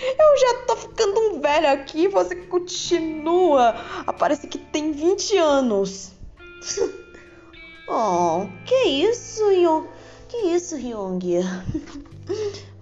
[0.00, 3.74] Eu já tô ficando um velho aqui e você continua.
[4.18, 6.12] Parece que tem 20 anos.
[7.88, 9.88] oh, que isso, Young?
[10.28, 11.20] Que isso, Hyung?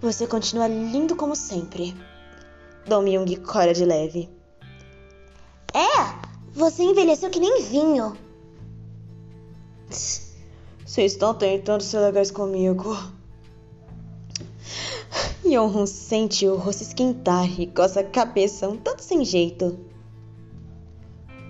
[0.01, 1.95] Você continua lindo como sempre.
[2.85, 4.29] Dom Young cora de leve.
[5.73, 8.17] É, você envelheceu que nem vinho.
[9.89, 12.95] Vocês estão tentando ser legais comigo.
[15.45, 19.79] Yonhun sente o rosto esquentar e coça a cabeça um tanto sem jeito.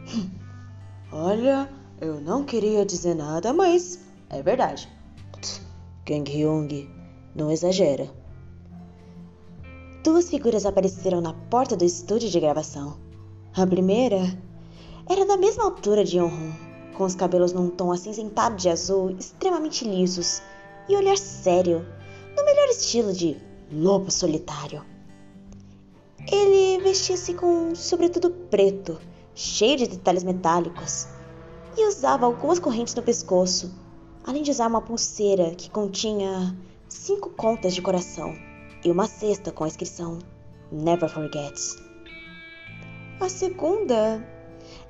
[1.12, 4.88] Olha, eu não queria dizer nada, mas é verdade.
[6.06, 6.88] Kang Hyung,
[7.36, 8.10] não exagera.
[10.04, 12.98] Duas figuras apareceram na porta do estúdio de gravação.
[13.56, 14.38] A primeira
[15.10, 16.54] era da mesma altura de Yonhun,
[16.96, 20.42] com os cabelos num tom acinzentado de azul, extremamente lisos,
[20.88, 21.86] e olhar sério,
[22.38, 24.84] no melhor estilo de lobo solitário.
[26.30, 29.00] Ele vestia-se com um sobretudo preto,
[29.36, 31.08] cheio de detalhes metálicos,
[31.78, 33.74] e usava algumas correntes no pescoço,
[34.26, 36.58] além de usar uma pulseira que continha
[36.90, 38.36] cinco contas de coração
[38.84, 40.20] e uma cesta com a inscrição
[40.72, 41.60] Never Forget.
[43.20, 44.26] A segunda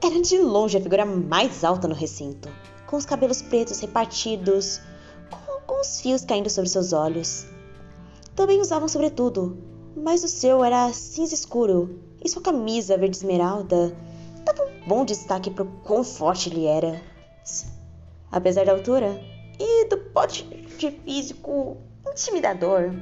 [0.03, 2.49] era de longe a figura mais alta no recinto,
[2.87, 4.81] com os cabelos pretos repartidos,
[5.29, 7.45] com alguns fios caindo sobre seus olhos
[8.37, 9.57] também usavam sobretudo,
[9.95, 13.97] mas o seu era cinza escuro e sua camisa verde esmeralda
[14.45, 17.01] dava um bom destaque para o quão forte ele era.
[18.31, 19.19] Apesar da altura
[19.59, 20.43] e do pote
[21.03, 22.93] físico intimidador,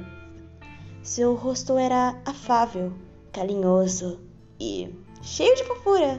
[1.02, 2.94] seu rosto era afável,
[3.30, 4.18] carinhoso
[4.58, 4.88] e
[5.20, 6.18] cheio de fofura.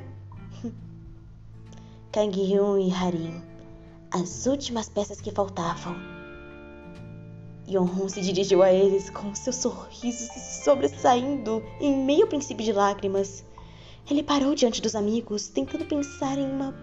[2.14, 3.42] Kang Hyun e Harim,
[4.12, 6.17] as últimas peças que faltavam
[7.70, 13.44] Yonhun se dirigiu a eles com seu sorriso se sobressaindo em meio princípio de lágrimas.
[14.10, 16.74] Ele parou diante dos amigos, tentando pensar em uma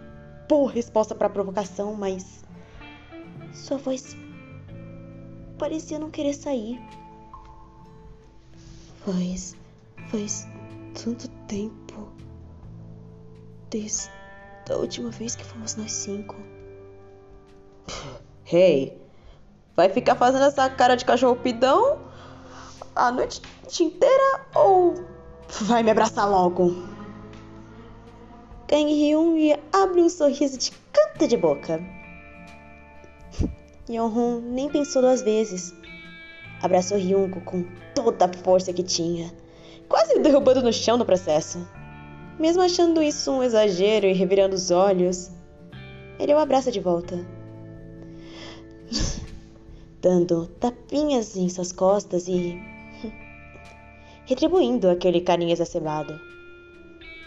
[0.46, 2.44] boa resposta para a provocação, mas
[3.54, 4.14] sua voz
[5.58, 6.78] parecia não querer sair.
[9.04, 9.56] Faz.
[10.08, 10.46] faz
[11.02, 12.08] tanto tempo.
[13.70, 14.10] Desde
[14.68, 16.36] a última vez que fomos nós cinco.
[18.46, 19.03] Hey,
[19.76, 21.98] Vai ficar fazendo essa cara de cachorro pidão
[22.94, 23.42] a noite
[23.80, 24.94] inteira ou
[25.62, 26.86] vai me abraçar logo?
[28.68, 31.80] Kang Hyun abre um sorriso de canto de boca.
[33.90, 35.74] Yonhun nem pensou duas vezes.
[36.62, 39.34] Abraçou Ryunko com toda a força que tinha,
[39.88, 41.68] quase derrubando no chão no processo.
[42.38, 45.30] Mesmo achando isso um exagero e revirando os olhos,
[46.18, 47.24] ele o abraça de volta
[50.04, 52.60] dando tapinhas em suas costas e
[54.26, 56.20] retribuindo aquele carinho exacerbado.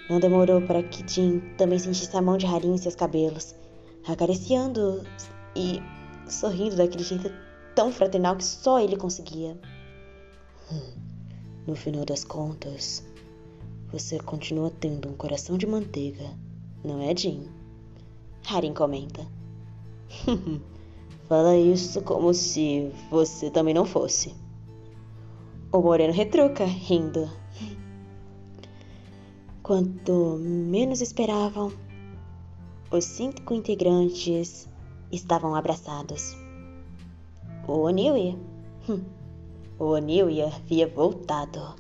[0.08, 3.56] Não demorou para que Jim também sentisse a mão de Harim em seus cabelos,
[4.08, 5.04] acariciando
[5.56, 5.82] e
[6.30, 7.32] sorrindo daquele jeito
[7.76, 9.58] tão fraternal que só ele conseguia.
[11.66, 13.04] No final das contas,
[13.92, 16.30] você continua tendo um coração de manteiga,
[16.84, 17.50] não é, Jim?
[18.48, 19.26] Harim comenta.
[21.28, 24.34] Fala isso como se você também não fosse.
[25.72, 27.30] O Moreno retruca, rindo.
[29.62, 31.74] Quanto menos esperavam,
[32.90, 34.70] os cinco integrantes
[35.12, 36.34] estavam abraçados.
[37.68, 38.40] O O'Neill,
[38.88, 39.04] hum,
[39.78, 41.76] o O'Neill havia voltado.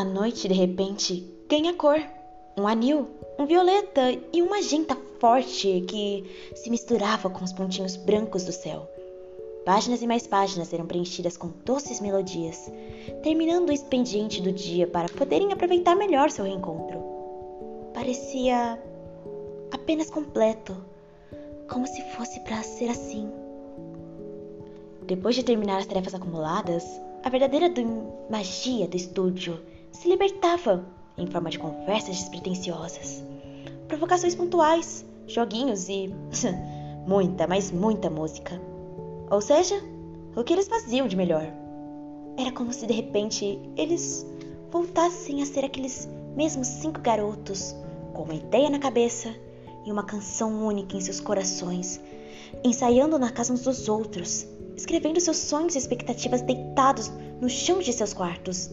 [0.00, 2.02] A noite de repente ganha cor.
[2.56, 3.06] Um anil,
[3.38, 4.00] um violeta
[4.32, 6.24] e um magenta forte que
[6.54, 8.88] se misturava com os pontinhos brancos do céu.
[9.62, 12.72] Páginas e mais páginas eram preenchidas com doces melodias,
[13.22, 16.98] terminando o expediente do dia para poderem aproveitar melhor seu reencontro.
[17.92, 18.82] Parecia
[19.70, 20.74] apenas completo,
[21.68, 23.30] como se fosse para ser assim.
[25.02, 26.84] Depois de terminar as tarefas acumuladas,
[27.22, 27.70] a verdadeira
[28.30, 29.60] magia do estúdio
[29.92, 30.84] se libertava
[31.16, 33.22] em forma de conversas despretensiosas,
[33.88, 36.12] provocações pontuais, joguinhos e
[37.06, 38.60] muita, mas muita música.
[39.30, 39.74] Ou seja,
[40.34, 41.46] o que eles faziam de melhor.
[42.36, 44.26] Era como se de repente eles
[44.70, 47.74] voltassem a ser aqueles mesmos cinco garotos,
[48.14, 49.34] com uma ideia na cabeça
[49.84, 52.00] e uma canção única em seus corações,
[52.64, 57.10] ensaiando na casa uns dos outros, escrevendo seus sonhos e expectativas deitados
[57.40, 58.70] no chão de seus quartos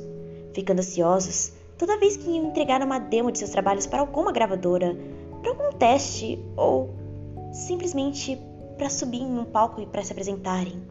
[0.58, 4.98] ficando ansiosos Toda vez que iam entregar uma demo de seus trabalhos para alguma gravadora,
[5.42, 6.90] para algum teste ou
[7.54, 8.40] simplesmente
[8.78, 10.82] para subir em um palco e para se apresentarem.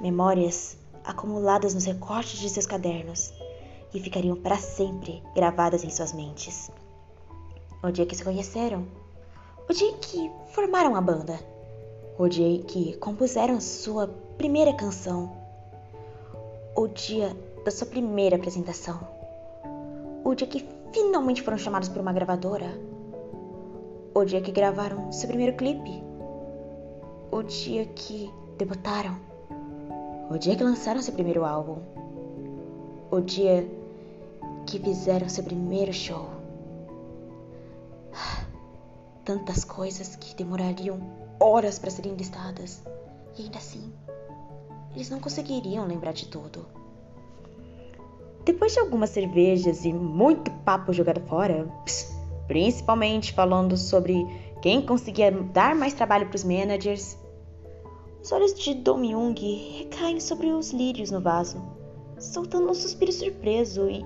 [0.00, 3.32] Memórias acumuladas nos recortes de seus cadernos
[3.90, 6.70] que ficariam para sempre gravadas em suas mentes.
[7.80, 8.84] O dia que se conheceram,
[9.68, 11.38] o dia que formaram a banda,
[12.18, 15.32] o dia que compuseram sua primeira canção,
[16.74, 17.34] o dia
[17.68, 18.98] da sua primeira apresentação,
[20.24, 22.80] o dia que finalmente foram chamados por uma gravadora,
[24.14, 26.02] o dia que gravaram seu primeiro clipe,
[27.30, 29.18] o dia que debutaram,
[30.30, 31.76] o dia que lançaram seu primeiro álbum,
[33.10, 33.70] o dia
[34.64, 36.26] que fizeram seu primeiro show.
[39.26, 40.98] Tantas coisas que demorariam
[41.38, 42.82] horas para serem listadas,
[43.36, 43.92] e ainda assim,
[44.94, 46.77] eles não conseguiriam lembrar de tudo.
[48.48, 51.70] Depois de algumas cervejas e muito papo jogado fora,
[52.46, 54.26] principalmente falando sobre
[54.62, 57.18] quem conseguia dar mais trabalho para os managers,
[58.22, 59.34] os olhos de Dong Myung
[59.80, 61.62] recaem sobre os lírios no vaso,
[62.18, 64.02] soltando um suspiro surpreso e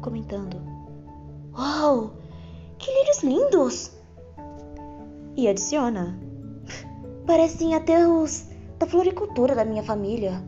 [0.00, 0.56] comentando:
[1.58, 2.12] Uau!
[2.78, 3.90] Que lírios lindos!
[5.36, 6.16] E adiciona:
[7.26, 8.46] Parecem até os
[8.78, 10.40] da floricultura da minha família.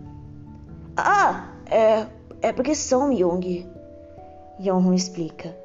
[0.96, 2.06] Ah, é,
[2.42, 3.66] é porque são Myung.
[4.60, 5.56] Yonhun explica.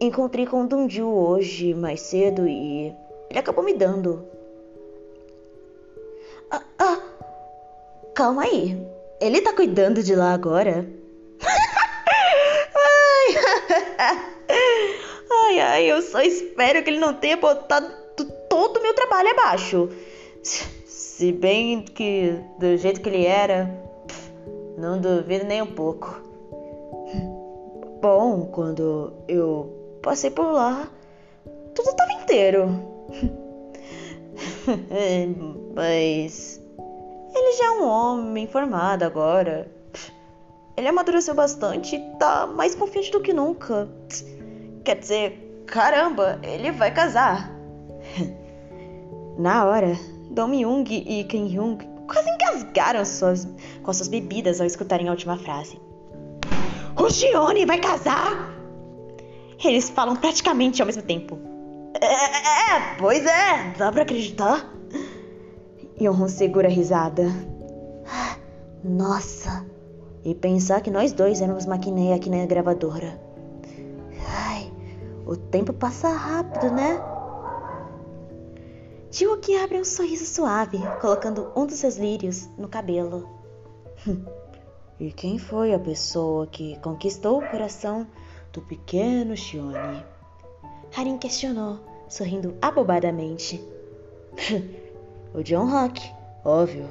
[0.00, 2.92] Encontrei com Dongju hoje mais cedo e
[3.28, 4.24] ele acabou me dando.
[6.50, 6.98] Ah, ah,
[8.14, 8.76] calma aí.
[9.20, 10.88] Ele tá cuidando de lá agora?
[15.30, 17.88] ai, ai, eu só espero que ele não tenha botado
[18.48, 19.90] todo o meu trabalho abaixo.
[20.42, 23.70] Se bem que do jeito que ele era,
[24.80, 26.22] não duvido nem um pouco.
[28.00, 30.88] Bom, quando eu passei por lá,
[31.74, 32.66] tudo estava inteiro.
[35.74, 36.58] Mas
[37.34, 39.70] ele já é um homem formado agora.
[40.78, 43.86] Ele amadureceu bastante e tá mais confiante do que nunca.
[44.82, 47.54] Quer dizer, caramba, ele vai casar.
[49.36, 49.92] Na hora,
[50.30, 53.48] Dong Myung e Kim Hyung quase engasgaram suas,
[53.82, 55.80] com suas bebidas ao escutarem a última frase.
[56.98, 58.50] O Gione vai casar?
[59.64, 61.38] Eles falam praticamente ao mesmo tempo.
[62.00, 64.68] É, é, é pois é, dá pra acreditar?
[66.00, 67.24] Yonhon segura a risada.
[68.82, 69.66] Nossa,
[70.24, 73.20] e pensar que nós dois éramos maquineia aqui na gravadora.
[74.26, 74.72] Ai,
[75.26, 76.98] o tempo passa rápido, né?
[79.10, 83.28] Tio que abre um sorriso suave, colocando um dos seus lírios no cabelo.
[85.00, 88.06] e quem foi a pessoa que conquistou o coração
[88.52, 90.06] do pequeno Shione?
[90.96, 93.60] Harin questionou, sorrindo abobadamente.
[95.34, 96.00] o John Rock,
[96.44, 96.88] óbvio.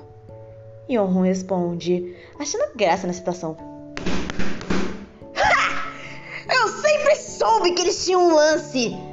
[0.90, 3.56] Yonhun responde, achando graça na situação.
[6.54, 9.09] Eu sempre soube que eles tinham um lance!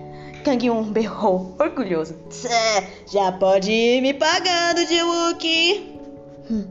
[0.47, 2.15] Kang Yun berrou, orgulhoso.
[3.05, 5.99] Já pode ir me pagando, Jiwookie!
[6.49, 6.65] Hum.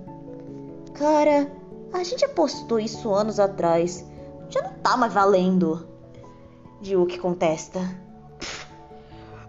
[0.93, 1.51] Cara,
[1.91, 4.05] a gente apostou isso anos atrás.
[4.47, 5.85] Já não tá mais valendo.
[6.81, 7.81] Jiwookie contesta.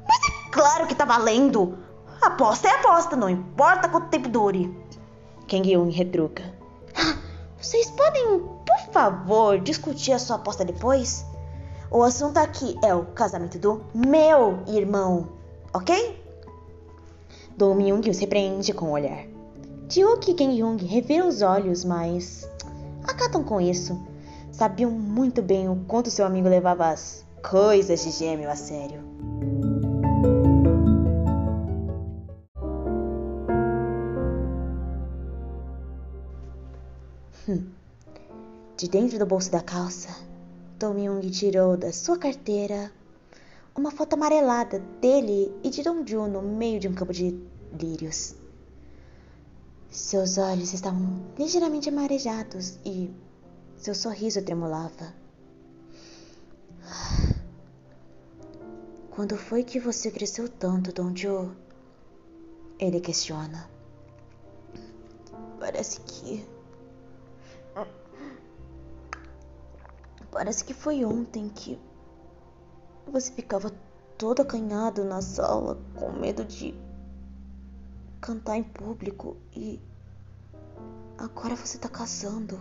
[0.09, 1.79] Mas é claro que tá valendo!
[2.21, 4.77] Aposta é aposta, não importa quanto tempo dure.
[5.49, 6.43] Kang Yun retruca.
[7.63, 11.25] Vocês podem, por favor, discutir a sua aposta depois?
[11.97, 15.29] O assunto aqui é o casamento do meu irmão,
[15.73, 16.23] ok?
[17.57, 19.25] Do Myung os repreende com o olhar.
[19.89, 22.47] Jiuk e Kang Young reviram os olhos, mas
[23.03, 23.99] acatam com isso.
[24.53, 29.01] Sabiam muito bem o quanto seu amigo levava as coisas de gêmeo a sério.
[38.77, 40.11] De dentro do bolso da calça,
[40.79, 42.93] Tom Young tirou da sua carteira
[43.75, 47.39] uma foto amarelada dele e de Dongju no meio de um campo de
[47.73, 48.35] lírios.
[49.91, 53.11] Seus olhos estavam ligeiramente amarejados e
[53.79, 55.15] seu sorriso tremulava.
[59.13, 61.57] Quando foi que você cresceu tanto, Dongju?
[62.79, 63.67] Ele questiona.
[65.59, 66.47] Parece que
[70.37, 71.81] Parece que foi ontem que
[73.11, 73.73] você ficava
[74.19, 76.75] todo acanhado na sala com medo de
[78.21, 79.81] cantar em público e
[81.17, 82.61] agora você tá casando.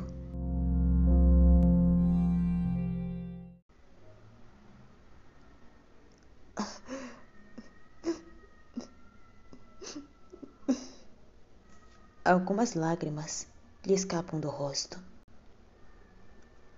[12.23, 13.45] Algumas lágrimas
[13.85, 14.97] lhe escapam do rosto.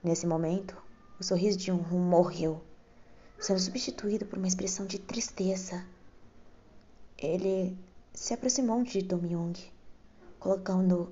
[0.03, 0.86] Nesse momento,
[1.19, 2.61] o sorriso de Yunhun morreu,
[3.39, 5.85] sendo substituído por uma expressão de tristeza.
[7.17, 7.77] Ele
[8.13, 9.71] se aproximou de Dong
[10.39, 11.11] colocando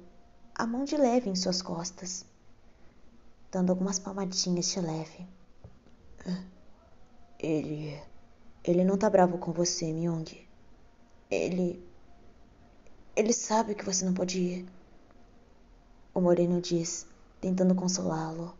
[0.53, 2.25] a mão de leve em suas costas,
[3.51, 5.27] dando algumas palmadinhas de leve.
[7.39, 8.01] Ele.
[8.63, 10.25] Ele não tá bravo com você, Myung.
[11.29, 11.83] Ele.
[13.15, 14.65] Ele sabe que você não pode ir.
[16.13, 17.05] O moreno diz,
[17.39, 18.55] tentando consolá-lo.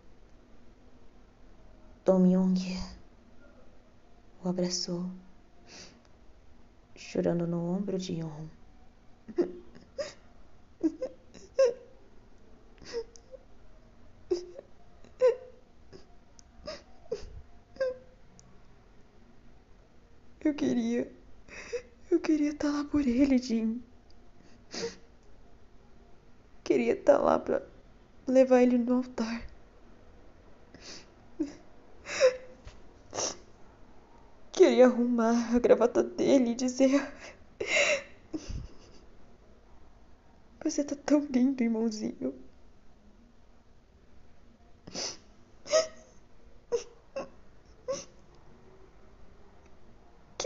[2.06, 2.53] Dong Myung
[4.43, 5.10] o abraçou,
[6.95, 8.47] chorando no ombro de Yon.
[20.43, 21.12] Eu queria.
[22.12, 23.82] Eu queria estar lá por ele, Jim.
[26.64, 27.64] Queria estar lá pra
[28.28, 29.56] levar ele no altar.
[34.56, 37.11] Queria arrumar a gravata dele e dizer.
[40.63, 42.33] Você tá tão lindo, irmãozinho.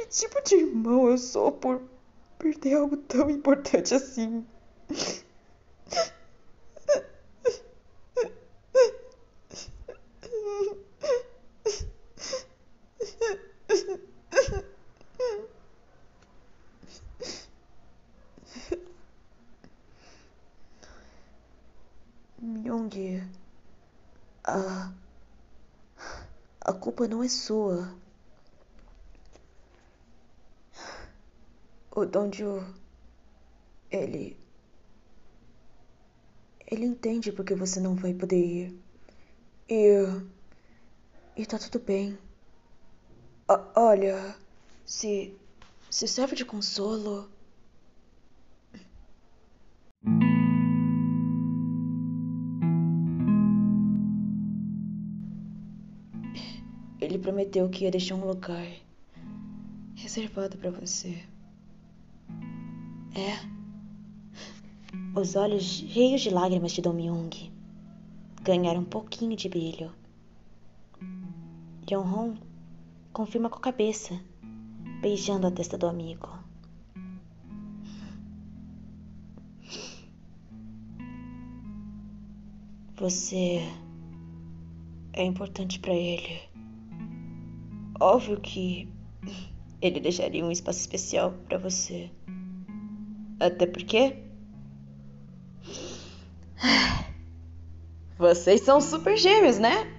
[0.10, 1.82] tipo de irmão eu sou por
[2.38, 4.46] perder algo tão importante assim?
[22.42, 22.90] Myung,
[24.44, 24.92] a,
[26.62, 27.96] a culpa não é sua.
[31.92, 32.66] O Dondio.
[33.92, 34.38] Ele.
[36.68, 38.80] Ele entende porque você não vai poder ir.
[39.68, 40.06] E.
[41.36, 42.18] E tá tudo bem.
[43.48, 44.36] O, olha.
[44.86, 45.36] Se.
[45.90, 47.30] Se serve de consolo.
[57.50, 58.68] Prometeu que ia deixar um lugar
[59.96, 61.24] reservado para você.
[63.16, 63.60] É.
[65.20, 67.30] Os olhos cheios de lágrimas de Dong Myung
[68.44, 69.92] ganharam um pouquinho de brilho.
[71.90, 72.40] Yonhong
[73.12, 74.20] confirma com a cabeça,
[75.02, 76.30] beijando a testa do amigo.
[82.96, 83.62] Você
[85.14, 86.49] é importante para ele.
[88.00, 88.88] Óbvio que
[89.82, 92.10] ele deixaria um espaço especial para você.
[93.40, 94.16] Até porque.
[98.18, 99.96] Vocês são super gêmeos, né?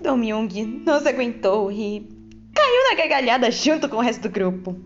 [0.00, 2.00] Dong Myung não se aguentou e
[2.54, 4.76] caiu na gargalhada junto com o resto do grupo.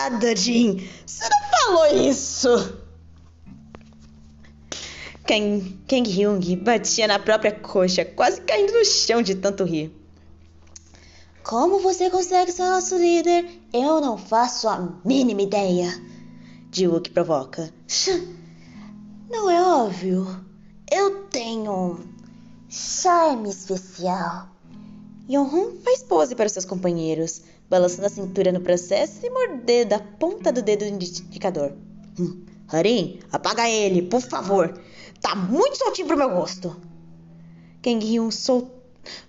[0.00, 0.88] Cacetada, Jin!
[1.04, 2.80] Você não falou isso!
[5.26, 9.94] Kang, Kang Hyung batia na própria coxa, quase caindo no chão de tanto rir.
[11.44, 13.46] Como você consegue ser nosso líder?
[13.72, 15.92] Eu não faço a mínima ideia.
[16.72, 17.72] Jiwook provoca.
[19.28, 20.26] Não é óbvio.
[20.90, 21.98] Eu tenho um
[22.68, 24.48] charme especial.
[25.28, 30.52] Yonhun faz pose para seus companheiros, balançando a cintura no processo e mordendo a ponta
[30.52, 31.72] do dedo indicador.
[32.18, 34.82] Hum, Harim, apaga ele, por favor.
[35.20, 36.76] Tá muito soltinho pro meu gosto.
[37.80, 38.68] Kang Hyun sol...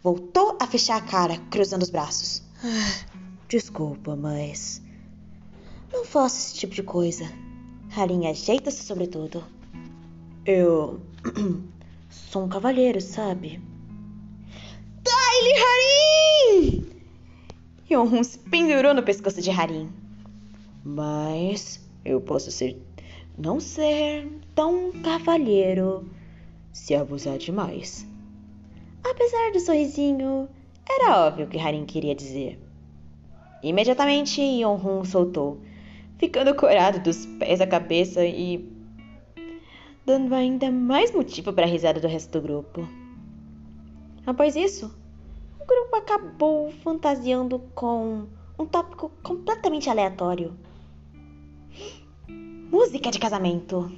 [0.02, 2.42] voltou a fechar a cara, cruzando os braços.
[2.64, 3.06] Ah,
[3.48, 4.82] desculpa, mas.
[5.94, 7.26] Não faço esse tipo de coisa.
[7.96, 9.44] Harin ajeita-se sobretudo.
[10.46, 11.00] Eu.
[12.10, 13.62] sou um cavalheiro, sabe?
[15.04, 17.01] Dai-lhe, Harin!
[17.92, 19.90] Yonhun se pendurou no pescoço de Harin.
[20.84, 22.82] Mas eu posso ser
[23.38, 26.10] não ser tão cavalheiro
[26.72, 28.08] se abusar demais.
[29.04, 30.48] Apesar do sorrisinho,
[30.90, 32.58] era óbvio o que Harin queria dizer.
[33.62, 35.60] Imediatamente, Yonhun soltou,
[36.18, 38.70] ficando corado dos pés à cabeça e
[40.06, 42.88] dando ainda mais motivo para a risada do resto do grupo.
[44.26, 45.01] Após isso,
[45.62, 50.58] o grupo acabou fantasiando com um tópico completamente aleatório
[52.72, 53.92] música de casamento.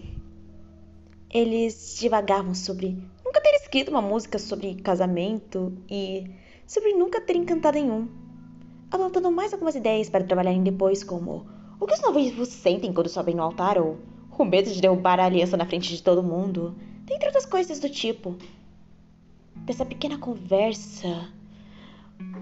[1.29, 6.29] Eles divagavam sobre nunca ter escrito uma música sobre casamento e
[6.65, 8.07] sobre nunca terem cantado em um,
[8.89, 11.45] adotando mais algumas ideias para trabalharem depois, como
[11.79, 13.99] o que os noivos sentem quando sobem no altar ou
[14.39, 17.89] o medo de derrubar a aliança na frente de todo mundo, dentre outras coisas do
[17.89, 18.35] tipo.
[19.55, 21.31] Dessa pequena conversa,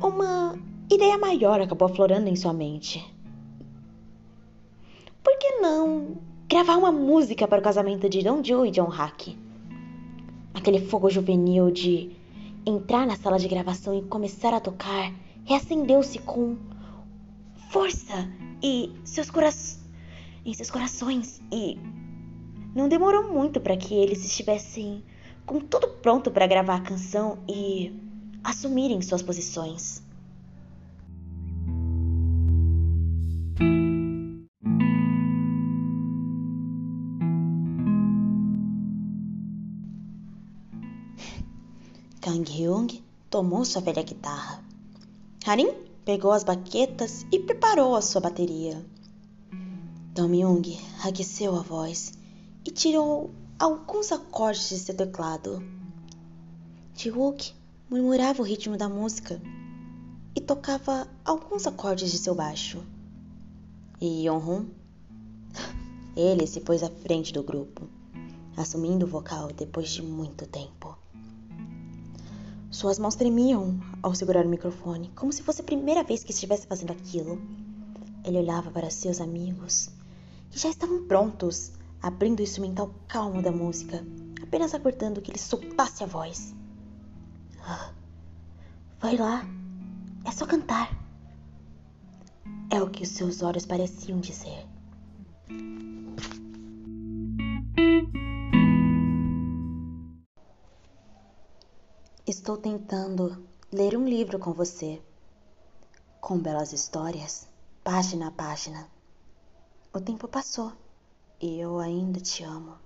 [0.02, 0.58] uma
[0.90, 3.04] ideia maior acabou aflorando em sua mente.
[5.24, 6.18] Por que não
[6.48, 9.38] gravar uma música para o casamento de Don Joe e John Hack?
[10.54, 12.12] Aquele fogo juvenil de
[12.66, 15.14] entrar na sala de gravação e começar a tocar
[15.46, 16.58] reacendeu-se com
[17.70, 18.30] força
[18.62, 19.82] e seus corações
[20.46, 21.78] em seus corações e
[22.74, 25.04] não demorou muito para que eles estivessem
[25.46, 27.94] com tudo pronto para gravar a canção e
[28.44, 30.02] assumirem suas posições.
[42.22, 44.64] Kang Hyung tomou sua velha guitarra.
[45.46, 45.74] Harin
[46.06, 48.86] pegou as baquetas e preparou a sua bateria.
[50.14, 50.62] Dong Myung
[51.04, 52.14] aqueceu a voz
[52.66, 55.64] e tirou alguns acordes de seu teclado.
[56.96, 57.54] Ji-wook
[57.92, 59.42] murmurava o ritmo da música
[60.34, 62.82] e tocava alguns acordes de seu baixo.
[64.00, 64.68] E Yeon-hun?
[66.16, 67.90] Ele se pôs à frente do grupo,
[68.56, 70.98] assumindo o vocal depois de muito tempo.
[72.70, 76.68] Suas mãos tremiam ao segurar o microfone, como se fosse a primeira vez que estivesse
[76.68, 77.42] fazendo aquilo.
[78.24, 79.90] Ele olhava para seus amigos
[80.50, 84.02] que já estavam prontos, abrindo o instrumental calmo da música,
[84.42, 86.54] apenas aguardando que ele soltasse a voz.
[89.00, 89.44] Vai lá,
[90.26, 90.90] é só cantar.
[92.70, 94.68] É o que os seus olhos pareciam dizer.
[102.28, 105.02] Estou tentando ler um livro com você,
[106.22, 107.48] com belas histórias,
[107.84, 108.88] página a página.
[109.94, 110.72] O tempo passou
[111.42, 112.78] e eu ainda te amo.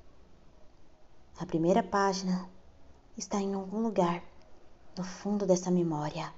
[1.38, 2.50] A primeira página
[3.18, 4.24] está em algum lugar
[4.98, 6.34] no fundo dessa memória.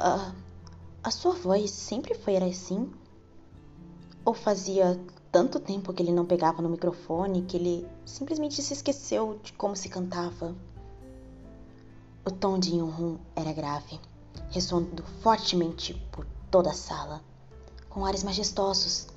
[0.00, 0.32] Ah,
[1.02, 2.88] a sua voz sempre foi assim?
[4.24, 4.98] Ou fazia
[5.32, 9.74] tanto tempo que ele não pegava no microfone que ele simplesmente se esqueceu de como
[9.74, 10.54] se cantava?
[12.24, 13.98] O tom de Yunhun era grave,
[14.50, 17.20] ressoando fortemente por toda a sala,
[17.88, 19.08] com ares majestosos,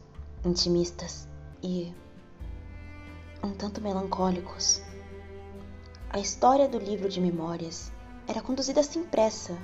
[0.45, 1.27] intimistas
[1.61, 1.93] e
[3.43, 4.81] um tanto melancólicos.
[6.09, 7.91] A história do livro de memórias
[8.27, 9.57] era conduzida sem pressa,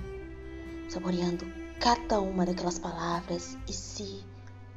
[0.89, 1.45] saboreando
[1.79, 4.23] cada uma daquelas palavras e se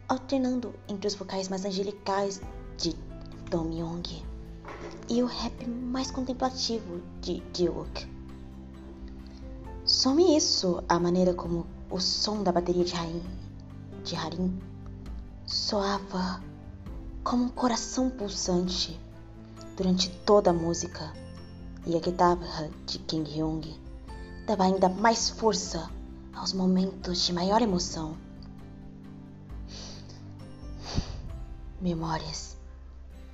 [0.09, 2.40] alternando entre os vocais mais angelicais
[2.76, 2.94] de
[3.51, 4.03] Dong Myung
[5.09, 8.09] e o rap mais contemplativo de Jiwook.
[9.84, 13.22] Some isso a maneira como o som da bateria de Harim,
[14.05, 14.69] de Harim
[15.51, 16.40] soava
[17.24, 19.01] como um coração pulsante
[19.76, 21.12] durante toda a música
[21.84, 23.76] e a guitarra de Kim Hyung
[24.46, 25.90] dava ainda mais força
[26.32, 28.16] aos momentos de maior emoção.
[31.80, 32.57] Memórias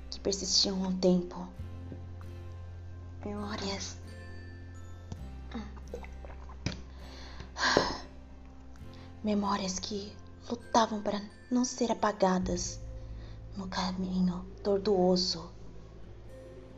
[0.09, 1.47] que persistiam no tempo.
[3.23, 3.95] Memórias
[9.23, 10.11] Memórias que
[10.49, 11.21] lutavam para
[11.51, 12.79] não ser apagadas
[13.55, 15.49] no caminho tortuoso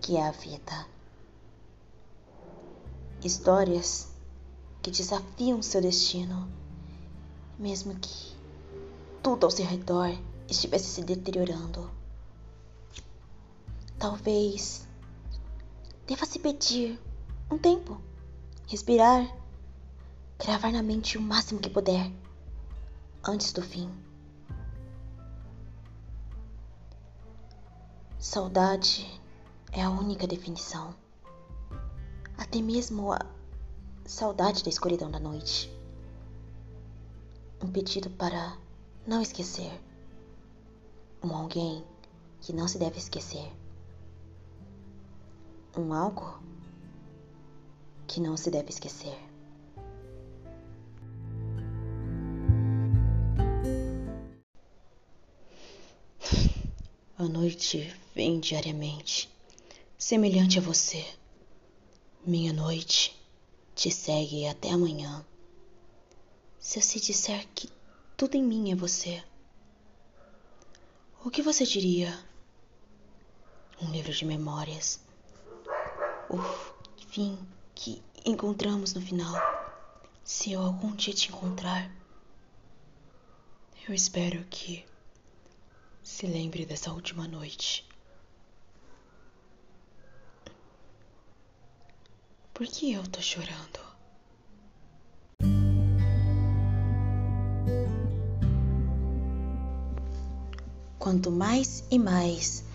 [0.02, 0.88] que é a vida.
[3.24, 4.10] Histórias
[4.82, 6.50] que desafiam seu destino,
[7.58, 8.34] mesmo que
[9.22, 10.10] tudo ao seu redor
[10.48, 11.92] estivesse se deteriorando.
[13.98, 14.88] Talvez
[16.08, 17.00] deva se pedir
[17.52, 18.00] um tempo,
[18.68, 19.36] respirar,
[20.40, 22.10] gravar na mente o máximo que puder
[23.24, 23.90] antes do fim.
[28.18, 29.20] Saudade
[29.72, 30.94] é a única definição.
[32.38, 33.20] Até mesmo a
[34.06, 35.72] saudade da escuridão da noite.
[37.62, 38.58] Um pedido para
[39.06, 39.72] não esquecer.
[41.22, 41.86] Um alguém
[42.42, 43.52] que não se deve esquecer.
[45.78, 46.42] Um algo
[48.08, 49.29] que não se deve esquecer.
[57.20, 59.30] A noite vem diariamente,
[59.98, 61.06] semelhante a você.
[62.26, 63.14] Minha noite
[63.76, 65.26] te segue até amanhã.
[66.58, 67.70] Se eu se disser que
[68.16, 69.22] tudo em mim é você,
[71.26, 72.18] o que você diria?
[73.82, 75.02] Um livro de memórias.
[76.30, 76.38] O
[77.10, 77.38] fim
[77.76, 79.36] que encontramos no final.
[80.24, 81.92] Se eu algum dia te encontrar,
[83.86, 84.88] eu espero que
[86.10, 87.88] se lembre dessa última noite.
[92.54, 93.80] Por que eu tô chorando?
[100.98, 102.66] Quanto mais e mais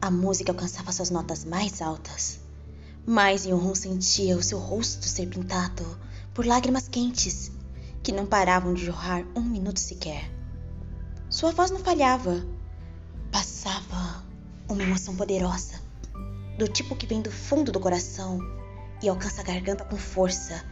[0.00, 2.38] a música alcançava suas notas mais altas,
[3.04, 5.84] mais Yonhun sentia o seu rosto ser pintado
[6.32, 7.50] por lágrimas quentes
[8.04, 10.30] que não paravam de jorrar um minuto sequer.
[11.28, 12.46] Sua voz não falhava,
[13.34, 14.22] passava
[14.68, 15.80] uma emoção poderosa,
[16.56, 18.38] do tipo que vem do fundo do coração
[19.02, 20.64] e alcança a garganta com força,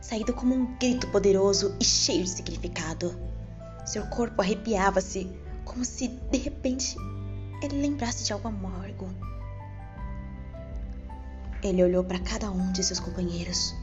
[0.00, 3.14] saído como um grito poderoso e cheio de significado.
[3.84, 5.30] Seu corpo arrepiava-se
[5.66, 6.96] como se de repente
[7.62, 9.10] ele lembrasse de algo amargo.
[11.62, 13.74] Ele olhou para cada um de seus companheiros,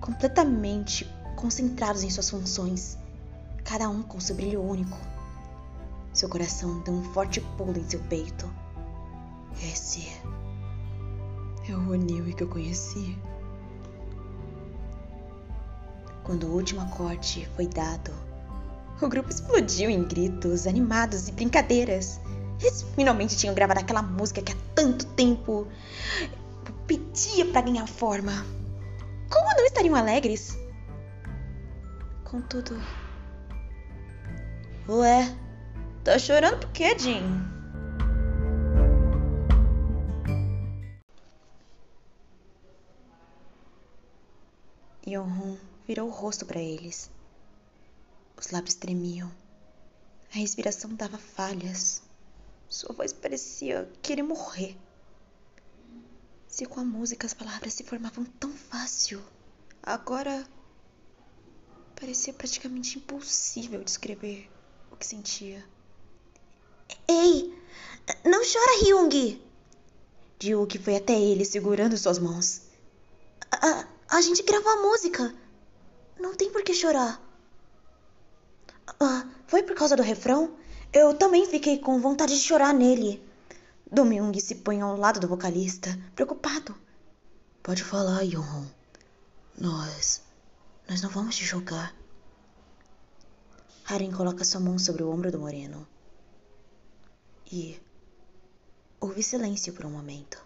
[0.00, 2.96] completamente concentrados em suas funções,
[3.62, 4.96] cada um com seu brilho único.
[6.14, 8.48] Seu coração deu um forte pulo em seu peito.
[9.60, 10.08] Esse
[11.68, 13.18] é o O'Neill que eu conheci.
[16.22, 18.12] Quando o último acorde foi dado,
[19.02, 22.20] o grupo explodiu em gritos, animados e brincadeiras.
[22.60, 25.66] Eles finalmente tinham gravado aquela música que há tanto tempo
[26.86, 28.46] pedia para ganhar forma.
[29.28, 30.56] Como não estariam alegres?
[32.22, 32.80] Contudo.
[34.88, 35.43] Ué,
[36.04, 37.54] tá chorando por quê, Jim?
[45.86, 47.10] Virou o rosto para eles.
[48.36, 49.30] Os lábios tremiam.
[50.32, 52.02] A respiração dava falhas.
[52.68, 54.76] Sua voz parecia querer morrer.
[56.48, 59.22] Se com a música as palavras se formavam tão fácil,
[59.82, 60.48] agora
[61.94, 64.50] parecia praticamente impossível descrever
[64.90, 65.64] o que sentia.
[67.08, 67.54] Ei,
[68.24, 69.40] não chora, Hyung!
[70.42, 72.62] Ryuk foi até ele segurando suas mãos.
[73.50, 75.34] A, a gente gravou a música.
[76.20, 77.20] Não tem por que chorar.
[79.00, 80.56] Ah, foi por causa do refrão?
[80.92, 83.22] Eu também fiquei com vontade de chorar nele.
[83.90, 86.74] Do Myung se põe ao lado do vocalista, preocupado.
[87.62, 88.66] Pode falar, Yonhon.
[89.58, 90.22] Nós.
[90.88, 91.94] Nós não vamos te julgar.
[93.86, 95.86] Haren coloca sua mão sobre o ombro do moreno.
[97.56, 97.80] E.
[98.98, 100.44] Houve silêncio por um momento.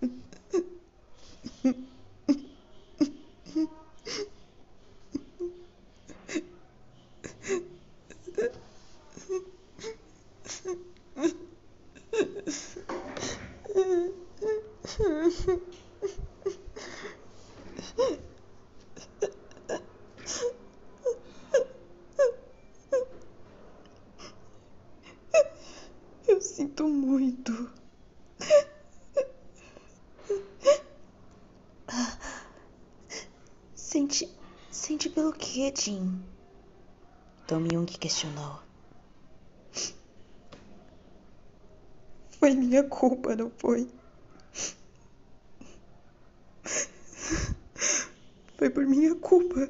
[26.26, 27.70] Eu sinto muito.
[33.74, 34.28] Sente.
[34.70, 36.22] Sente pelo quê, Jim?
[37.58, 38.60] Tom Young questionou.
[42.38, 43.90] Foi minha culpa, não foi?
[48.56, 49.68] Foi por minha culpa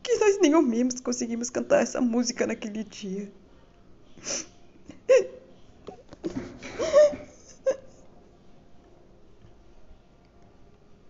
[0.00, 3.32] que nós nem ao menos conseguimos cantar essa música naquele dia.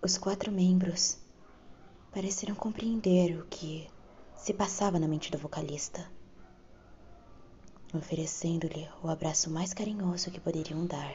[0.01, 1.18] Os quatro membros
[2.12, 3.86] pareceram compreender o que
[4.43, 6.05] se passava na mente do vocalista,
[7.95, 11.14] oferecendo-lhe o abraço mais carinhoso que poderiam dar.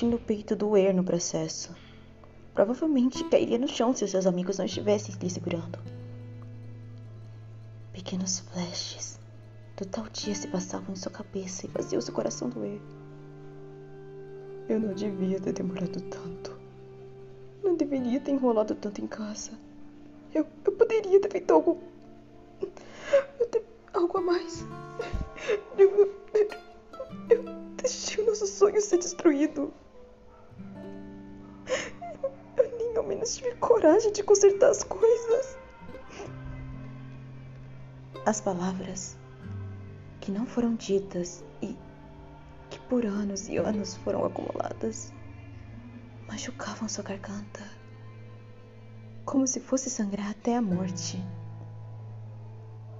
[0.00, 1.76] Sentindo o peito doer no processo.
[2.54, 5.78] Provavelmente cairia no chão se os seus amigos não estivessem lhe segurando.
[7.92, 9.20] Pequenos flashes
[9.76, 12.80] do tal dia se passavam em sua cabeça e faziam seu coração doer.
[14.70, 16.58] Eu não devia ter demorado tanto.
[17.62, 19.52] Não deveria ter enrolado tanto em casa.
[20.34, 21.78] Eu, eu poderia ter feito algo.
[23.92, 24.64] algo a mais.
[25.76, 26.48] Eu, eu,
[27.28, 27.44] eu
[27.76, 29.70] deixei o nosso sonho ser destruído.
[33.20, 35.58] Menos tive coragem de consertar as coisas.
[38.24, 39.18] As palavras
[40.20, 41.76] que não foram ditas e
[42.70, 45.12] que por anos e anos foram acumuladas
[46.26, 47.60] machucavam sua garganta,
[49.24, 51.22] como se fosse sangrar até a morte.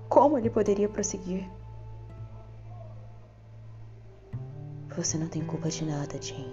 [0.09, 1.49] Como ele poderia prosseguir?
[4.97, 6.53] Você não tem culpa de nada, Jim.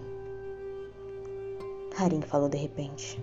[1.98, 3.20] Harim falou de repente.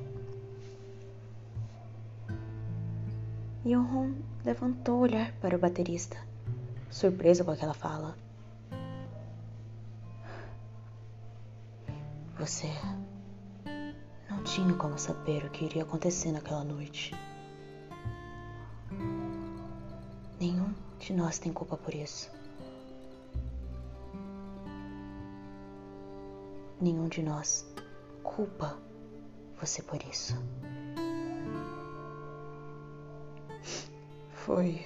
[3.66, 4.12] Yohon
[4.44, 6.18] levantou o olhar para o baterista,
[6.90, 8.14] surpreso com aquela fala.
[12.38, 12.68] Você
[14.28, 17.14] não tinha como saber o que iria acontecer naquela noite.
[20.38, 22.30] Nenhum de nós tem culpa por isso.
[26.78, 27.66] Nenhum de nós
[28.22, 28.76] culpa
[29.58, 30.36] você por isso.
[34.45, 34.78] Foi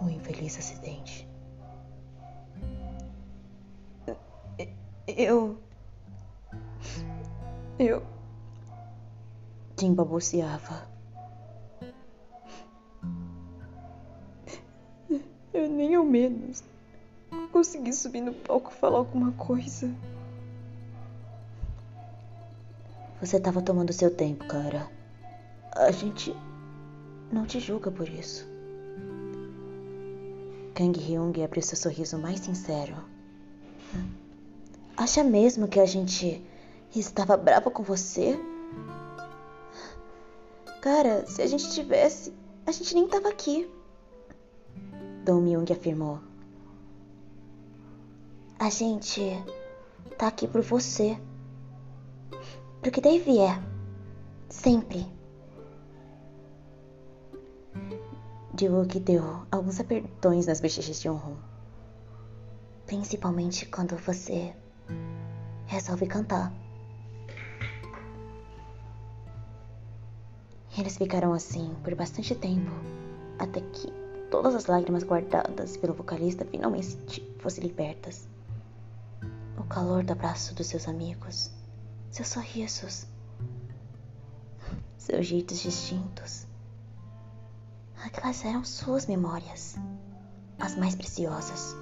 [0.00, 1.28] um infeliz acidente.
[5.04, 5.58] Eu.
[7.76, 8.06] Eu.
[9.74, 10.86] Tim balbuciava.
[15.52, 16.62] Eu nem ao menos
[17.50, 19.92] consegui subir no palco falar alguma coisa.
[23.20, 24.88] Você estava tomando seu tempo, cara.
[25.72, 26.32] A gente
[27.34, 28.46] não te julga por isso.
[30.72, 32.96] Kang Hyung abriu seu sorriso mais sincero.
[34.96, 36.40] Acha mesmo que a gente
[36.94, 38.38] estava brava com você?
[40.80, 42.32] Cara, se a gente tivesse,
[42.64, 43.68] a gente nem tava aqui.
[45.24, 46.20] Dong Myung afirmou.
[48.58, 49.20] A gente
[50.16, 51.18] tá aqui por você.
[52.80, 53.60] Porque Dave é.
[54.48, 55.06] Sempre.
[58.56, 61.36] Que deu alguns apertões nas bochechas de Honron.
[62.86, 64.54] Principalmente quando você
[65.66, 66.52] resolve cantar.
[70.78, 72.70] Eles ficaram assim por bastante tempo,
[73.40, 73.92] até que
[74.30, 78.28] todas as lágrimas guardadas pelo vocalista finalmente fossem libertas.
[79.58, 81.50] O calor do abraço dos seus amigos,
[82.08, 83.06] seus sorrisos,
[84.96, 86.53] seus jeitos distintos
[88.04, 89.76] Aquelas eram suas memórias,
[90.60, 91.74] as mais preciosas.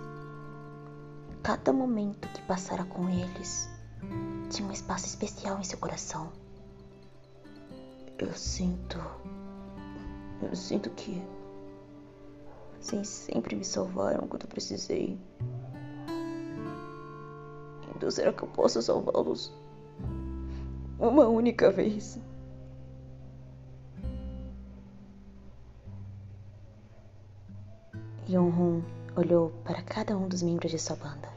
[1.42, 3.68] Cada momento que passara com eles
[4.48, 6.30] tinha um espaço especial em seu coração.
[8.16, 8.98] Eu sinto.
[10.40, 11.20] Eu sinto que.
[12.78, 15.18] Vocês sempre me salvaram quando precisei.
[17.96, 19.52] Então será que eu posso salvá-los?
[21.00, 22.20] Uma única vez.
[28.32, 28.82] Yonhun
[29.14, 31.28] olhou para cada um dos membros de sua banda.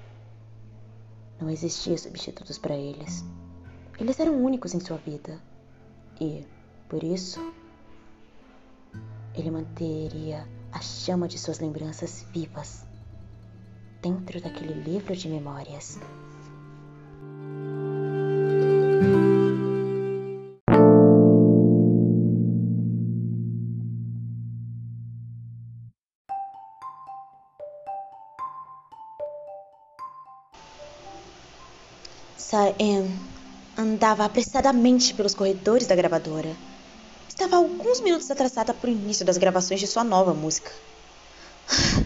[1.39, 3.25] Não existia substitutos para eles.
[3.99, 5.37] Eles eram únicos em sua vida.
[6.21, 6.47] E,
[6.87, 7.53] por isso,
[9.33, 12.85] ele manteria a chama de suas lembranças vivas
[14.01, 15.99] dentro daquele livro de memórias.
[34.15, 36.55] Andava apressadamente pelos corredores da gravadora.
[37.27, 40.71] Estava alguns minutos atrasada para o início das gravações de sua nova música.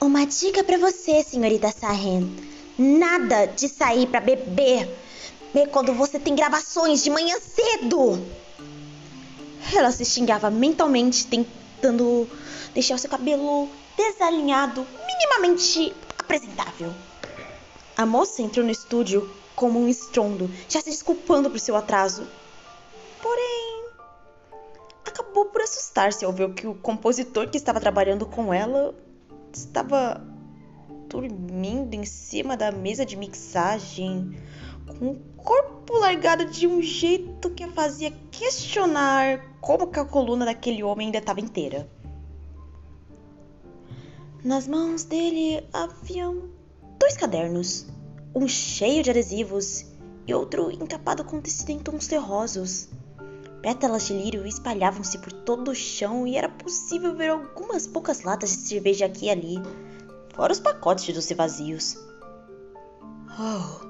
[0.00, 2.36] Uma dica para você, senhorita Sahen.
[2.76, 4.88] Nada de sair para beber
[5.70, 8.20] quando você tem gravações de manhã cedo.
[9.72, 12.28] Ela se xingava mentalmente, tentando
[12.74, 16.92] deixar o seu cabelo desalinhado, minimamente apresentável.
[17.96, 19.28] A moça entrou no estúdio
[19.58, 22.24] como um estrondo, já se desculpando por seu atraso.
[23.20, 23.86] Porém,
[25.04, 28.94] acabou por assustar-se ao ver que o compositor que estava trabalhando com ela
[29.52, 30.24] estava
[31.08, 34.38] dormindo em cima da mesa de mixagem,
[34.86, 40.44] com o corpo largado de um jeito que a fazia questionar como que a coluna
[40.44, 41.90] daquele homem ainda estava inteira.
[44.44, 46.48] Nas mãos dele haviam
[46.96, 47.97] dois cadernos,
[48.38, 49.84] um cheio de adesivos
[50.24, 52.88] e outro encapado com tecido em tons terrosos.
[53.60, 58.50] Pétalas de lírio espalhavam-se por todo o chão e era possível ver algumas poucas latas
[58.50, 59.56] de cerveja aqui e ali,
[60.32, 61.96] fora os pacotes de doce vazios.
[63.40, 63.84] Oh,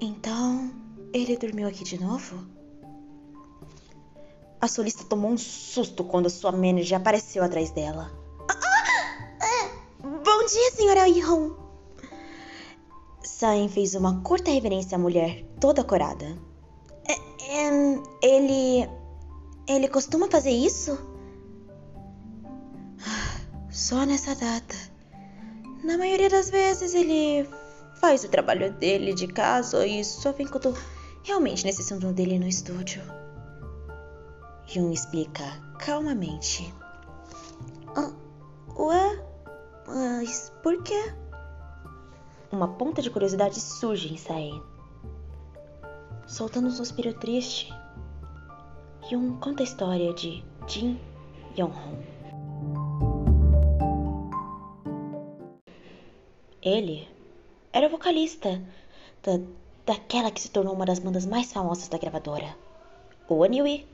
[0.00, 0.72] então
[1.12, 2.46] ele dormiu aqui de novo?
[4.60, 8.10] A solista tomou um susto quando sua manager apareceu atrás dela.
[8.50, 9.68] Ah, ah, é.
[10.00, 11.67] Bom dia, senhora Ihon.
[13.38, 16.36] Sain fez uma curta reverência à mulher, toda corada.
[17.06, 17.70] É, é,
[18.20, 18.90] ele.
[19.68, 20.98] Ele costuma fazer isso?
[23.70, 24.74] Só nessa data.
[25.84, 27.48] Na maioria das vezes ele
[28.00, 30.74] faz o trabalho dele de casa e só vem quando
[31.22, 33.00] realmente necessitam dele no estúdio.
[34.74, 35.44] Yun explica
[35.78, 36.74] calmamente.
[37.94, 38.10] Ah,
[38.76, 39.24] ué?
[39.86, 41.14] Mas por quê?
[42.50, 44.50] Uma ponta de curiosidade surge em Sae.
[46.26, 47.70] Soltando um suspiro triste,
[49.10, 50.98] Yun conta a história de Jin
[51.58, 52.02] Yonghon.
[56.62, 57.06] Ele
[57.72, 58.62] era o vocalista
[59.22, 59.38] da,
[59.84, 62.56] daquela que se tornou uma das bandas mais famosas da gravadora,
[63.28, 63.86] o Aniwi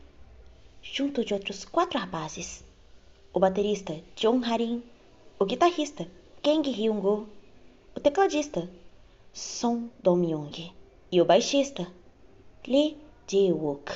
[0.81, 2.65] junto de outros quatro rapazes:
[3.33, 4.83] o baterista John Harin,
[5.39, 6.07] o guitarrista
[6.43, 7.27] Kang Hyung-go,
[7.97, 8.69] o tecladista
[9.33, 10.73] Son Dong-myung
[11.13, 11.87] e o baixista
[12.67, 12.97] Lee
[13.29, 13.93] Jae-wook.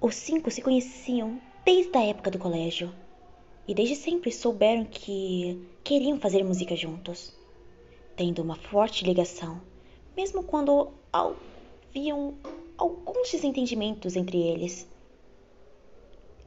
[0.00, 2.92] Os cinco se conheciam desde a época do colégio
[3.66, 7.34] e desde sempre souberam que queriam fazer música juntos,
[8.14, 9.60] tendo uma forte ligação,
[10.14, 12.34] mesmo quando haviam
[12.76, 14.86] alguns desentendimentos entre eles.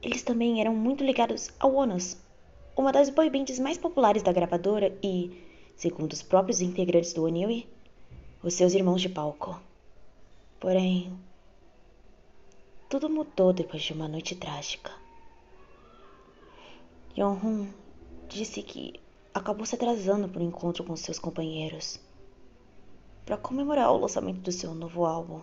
[0.00, 2.16] Eles também eram muito ligados ao Onos,
[2.76, 5.47] uma das boybands mais populares da gravadora e,
[5.78, 7.68] segundo os próprios integrantes do Oniwi,
[8.42, 9.58] os seus irmãos de palco.
[10.58, 11.16] Porém,
[12.90, 14.90] tudo mudou depois de uma noite trágica.
[17.16, 17.68] Yonhun
[18.28, 19.00] disse que
[19.32, 22.00] acabou se atrasando para o encontro com seus companheiros
[23.24, 25.40] para comemorar o lançamento do seu novo álbum.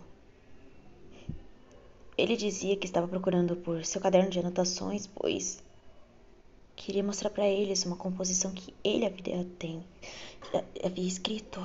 [2.17, 5.63] Ele dizia que estava procurando por seu caderno de anotações, pois
[6.75, 9.83] queria mostrar para eles uma composição que ele havia, tem,
[10.83, 11.59] havia escrito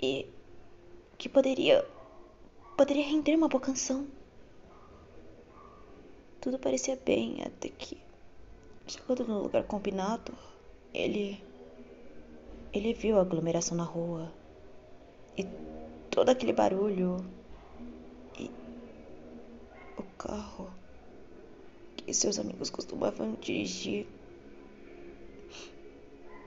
[0.00, 0.26] e
[1.18, 1.84] que poderia
[2.76, 4.06] poderia render uma boa canção.
[6.40, 7.96] Tudo parecia bem até que,
[8.86, 10.32] chegando no lugar combinado,
[10.92, 11.42] ele
[12.72, 14.32] ele viu a aglomeração na rua
[15.38, 15.46] e
[16.10, 17.24] todo aquele barulho
[19.96, 20.68] o carro
[22.04, 24.06] que seus amigos costumavam dirigir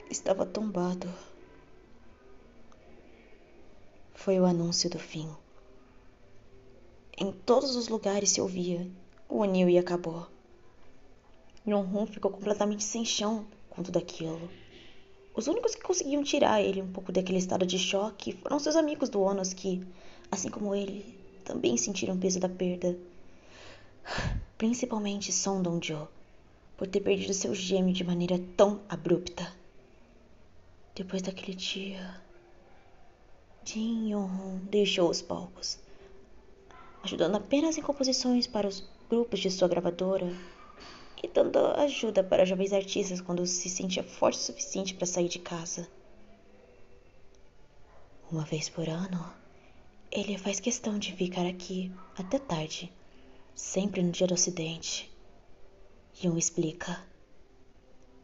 [0.08, 1.12] estava tombado.
[4.14, 5.28] Foi o anúncio do fim.
[7.18, 8.88] Em todos os lugares se ouvia:
[9.28, 10.26] o anil e acabou.
[11.66, 14.48] Yonhun ficou completamente sem chão com tudo aquilo.
[15.34, 19.08] Os únicos que conseguiam tirar ele um pouco daquele estado de choque foram seus amigos
[19.08, 19.86] do Onos que,
[20.30, 22.98] assim como ele, também sentiram o peso da perda
[24.58, 26.08] principalmente Song Dong-jo,
[26.76, 29.54] por ter perdido seu gêmeo de maneira tão abrupta.
[30.94, 32.20] Depois daquele dia,
[33.64, 35.78] Jin Yong-hun deixou os palcos,
[37.04, 40.32] ajudando apenas em composições para os grupos de sua gravadora
[41.22, 45.38] e dando ajuda para jovens artistas quando se sentia forte o suficiente para sair de
[45.38, 45.88] casa.
[48.30, 49.32] Uma vez por ano,
[50.10, 52.92] ele faz questão de ficar aqui até tarde
[53.58, 55.10] sempre no dia do acidente.
[56.22, 57.04] Yun explica.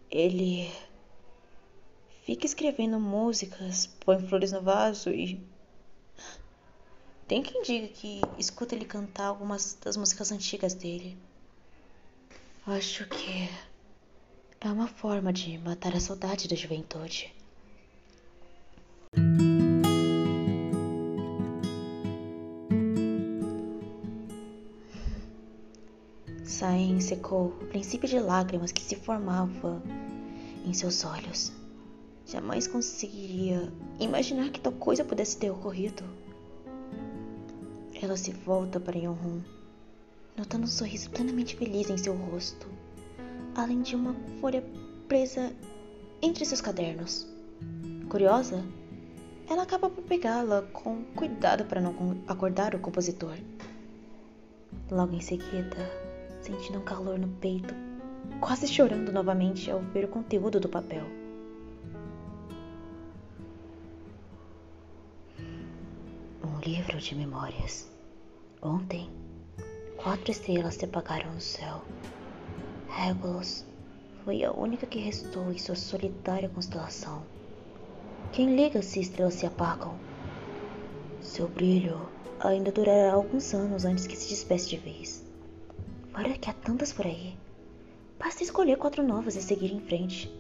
[0.09, 0.73] Ele
[2.25, 5.45] fica escrevendo músicas, põe flores no vaso e.
[7.27, 11.19] Tem quem diga que escuta ele cantar algumas das músicas antigas dele.
[12.67, 13.49] Acho que
[14.61, 17.35] é uma forma de matar a saudade da juventude.
[26.55, 29.83] Saem secou o princípio de lágrimas que se formava
[30.65, 31.53] em seus olhos.
[32.25, 36.05] Jamais conseguiria imaginar que tal coisa pudesse ter ocorrido.
[38.01, 39.43] Ela se volta para Yonhun,
[40.37, 42.69] notando um sorriso plenamente feliz em seu rosto,
[43.57, 44.63] além de uma folha
[45.09, 45.53] presa
[46.23, 47.27] entre seus cadernos.
[48.09, 48.65] Curiosa,
[49.51, 53.37] ela acaba por pegá-la com cuidado para não acordar o compositor.
[54.89, 56.04] Logo em seguida,
[56.45, 57.75] sentindo um calor no peito
[58.41, 61.05] quase chorando novamente ao ver o conteúdo do papel.
[66.43, 67.91] Um livro de memórias.
[68.63, 69.11] Ontem,
[69.97, 71.83] quatro estrelas se apagaram no céu.
[72.89, 73.65] Regulus
[74.25, 77.23] foi a única que restou em sua solitária constelação.
[78.33, 79.95] Quem liga se estrelas se apagam?
[81.21, 82.09] Seu brilho
[82.41, 85.24] ainda durará alguns anos antes que se despece de vez.
[86.17, 87.37] Olha que há tantas por aí.
[88.19, 90.33] Basta escolher quatro novas e seguir em frente.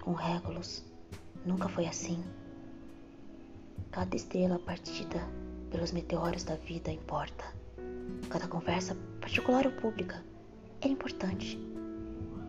[0.00, 0.82] Com Regulus,
[1.44, 2.24] nunca foi assim.
[3.90, 5.20] Cada estrela partida
[5.70, 7.44] pelos meteoros da vida importa.
[8.30, 10.24] Cada conversa, particular ou pública,
[10.80, 11.58] era importante.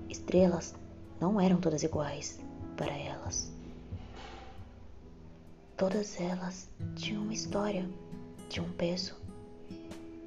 [0.09, 0.73] Estrelas
[1.19, 2.39] não eram todas iguais
[2.77, 3.51] para elas.
[5.75, 7.85] Todas elas tinham uma história,
[8.47, 9.22] tinham um peso.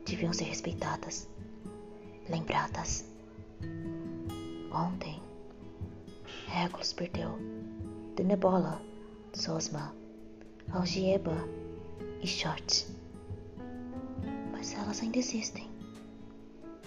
[0.06, 1.28] Deviam ser respeitadas,
[2.28, 3.04] lembradas.
[4.70, 5.20] Ontem,
[6.46, 7.36] Regulus perdeu
[8.14, 8.80] Denebola,
[9.32, 9.92] Sosma,
[10.70, 11.36] Algieba
[12.22, 12.86] e Short.
[14.52, 15.68] Mas elas ainda existem.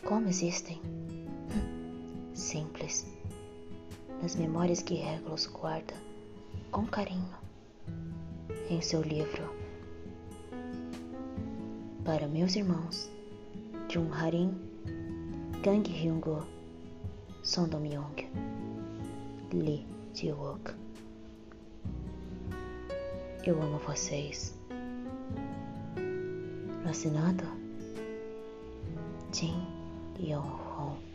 [0.05, 0.82] Como existem?
[2.34, 3.05] Simples.
[4.22, 5.93] Nas memórias que Regulus guarda
[6.72, 7.36] com carinho
[8.70, 9.59] em seu livro.
[12.04, 13.10] Para meus irmãos,
[13.89, 14.54] Jun Harin,
[15.64, 16.45] Gang Hyungo,
[17.43, 18.16] Son Dong-myung,
[19.54, 20.74] Lee Ji-wook.
[23.45, 24.56] Eu amo vocês.
[26.89, 27.43] Assinado
[29.32, 29.66] Jin
[30.20, 31.09] Yong-hong.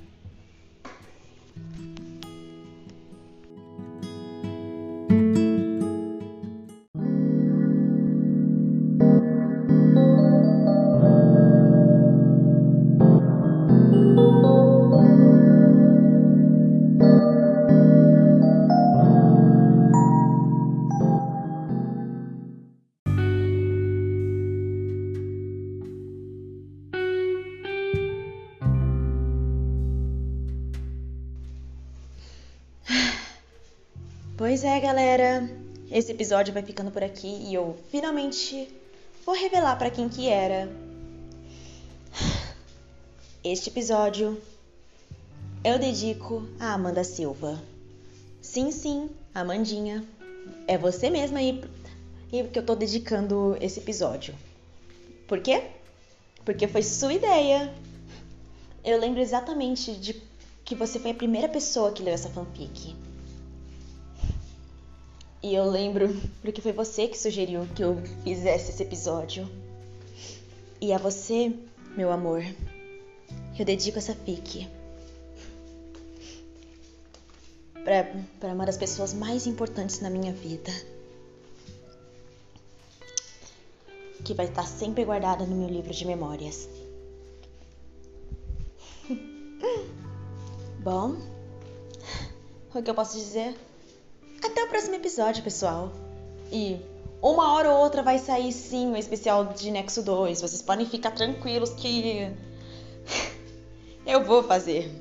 [34.65, 35.51] Pois é, galera.
[35.91, 38.75] Esse episódio vai ficando por aqui e eu finalmente
[39.23, 40.73] vou revelar para quem que era.
[43.45, 44.41] Este episódio
[45.63, 47.63] eu dedico a Amanda Silva.
[48.41, 50.03] Sim, sim, Amandinha.
[50.67, 51.63] É você mesma aí
[52.31, 54.35] que eu tô dedicando esse episódio.
[55.29, 55.63] Por quê?
[56.43, 57.71] Porque foi sua ideia.
[58.83, 60.23] Eu lembro exatamente de
[60.65, 63.04] que você foi a primeira pessoa que leu essa fanfic.
[65.45, 66.09] E eu lembro
[66.41, 69.47] porque foi você que sugeriu que eu fizesse esse episódio.
[70.81, 71.53] E a você,
[71.95, 72.43] meu amor,
[73.59, 74.67] eu dedico essa fic.
[78.41, 80.73] Para uma das pessoas mais importantes na minha vida.
[84.25, 86.67] Que vai estar sempre guardada no meu livro de memórias.
[90.83, 91.19] Bom,
[92.75, 93.55] o que eu posso dizer?
[94.45, 95.91] Até o próximo episódio, pessoal.
[96.53, 96.79] E
[97.23, 100.43] uma hora ou outra vai sair sim o especial de Nexo 2.
[100.43, 102.31] Vocês podem ficar tranquilos que
[104.07, 104.93] eu vou fazer.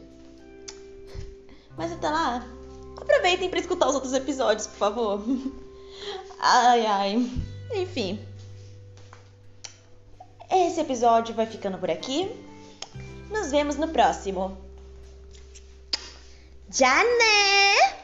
[1.77, 2.47] Mas até lá,
[2.95, 5.21] aproveitem para escutar os outros episódios, por favor.
[6.39, 7.31] Ai, ai.
[7.73, 8.19] Enfim.
[10.51, 12.29] Esse episódio vai ficando por aqui.
[13.29, 14.57] Nos vemos no próximo.
[16.69, 18.02] Já né?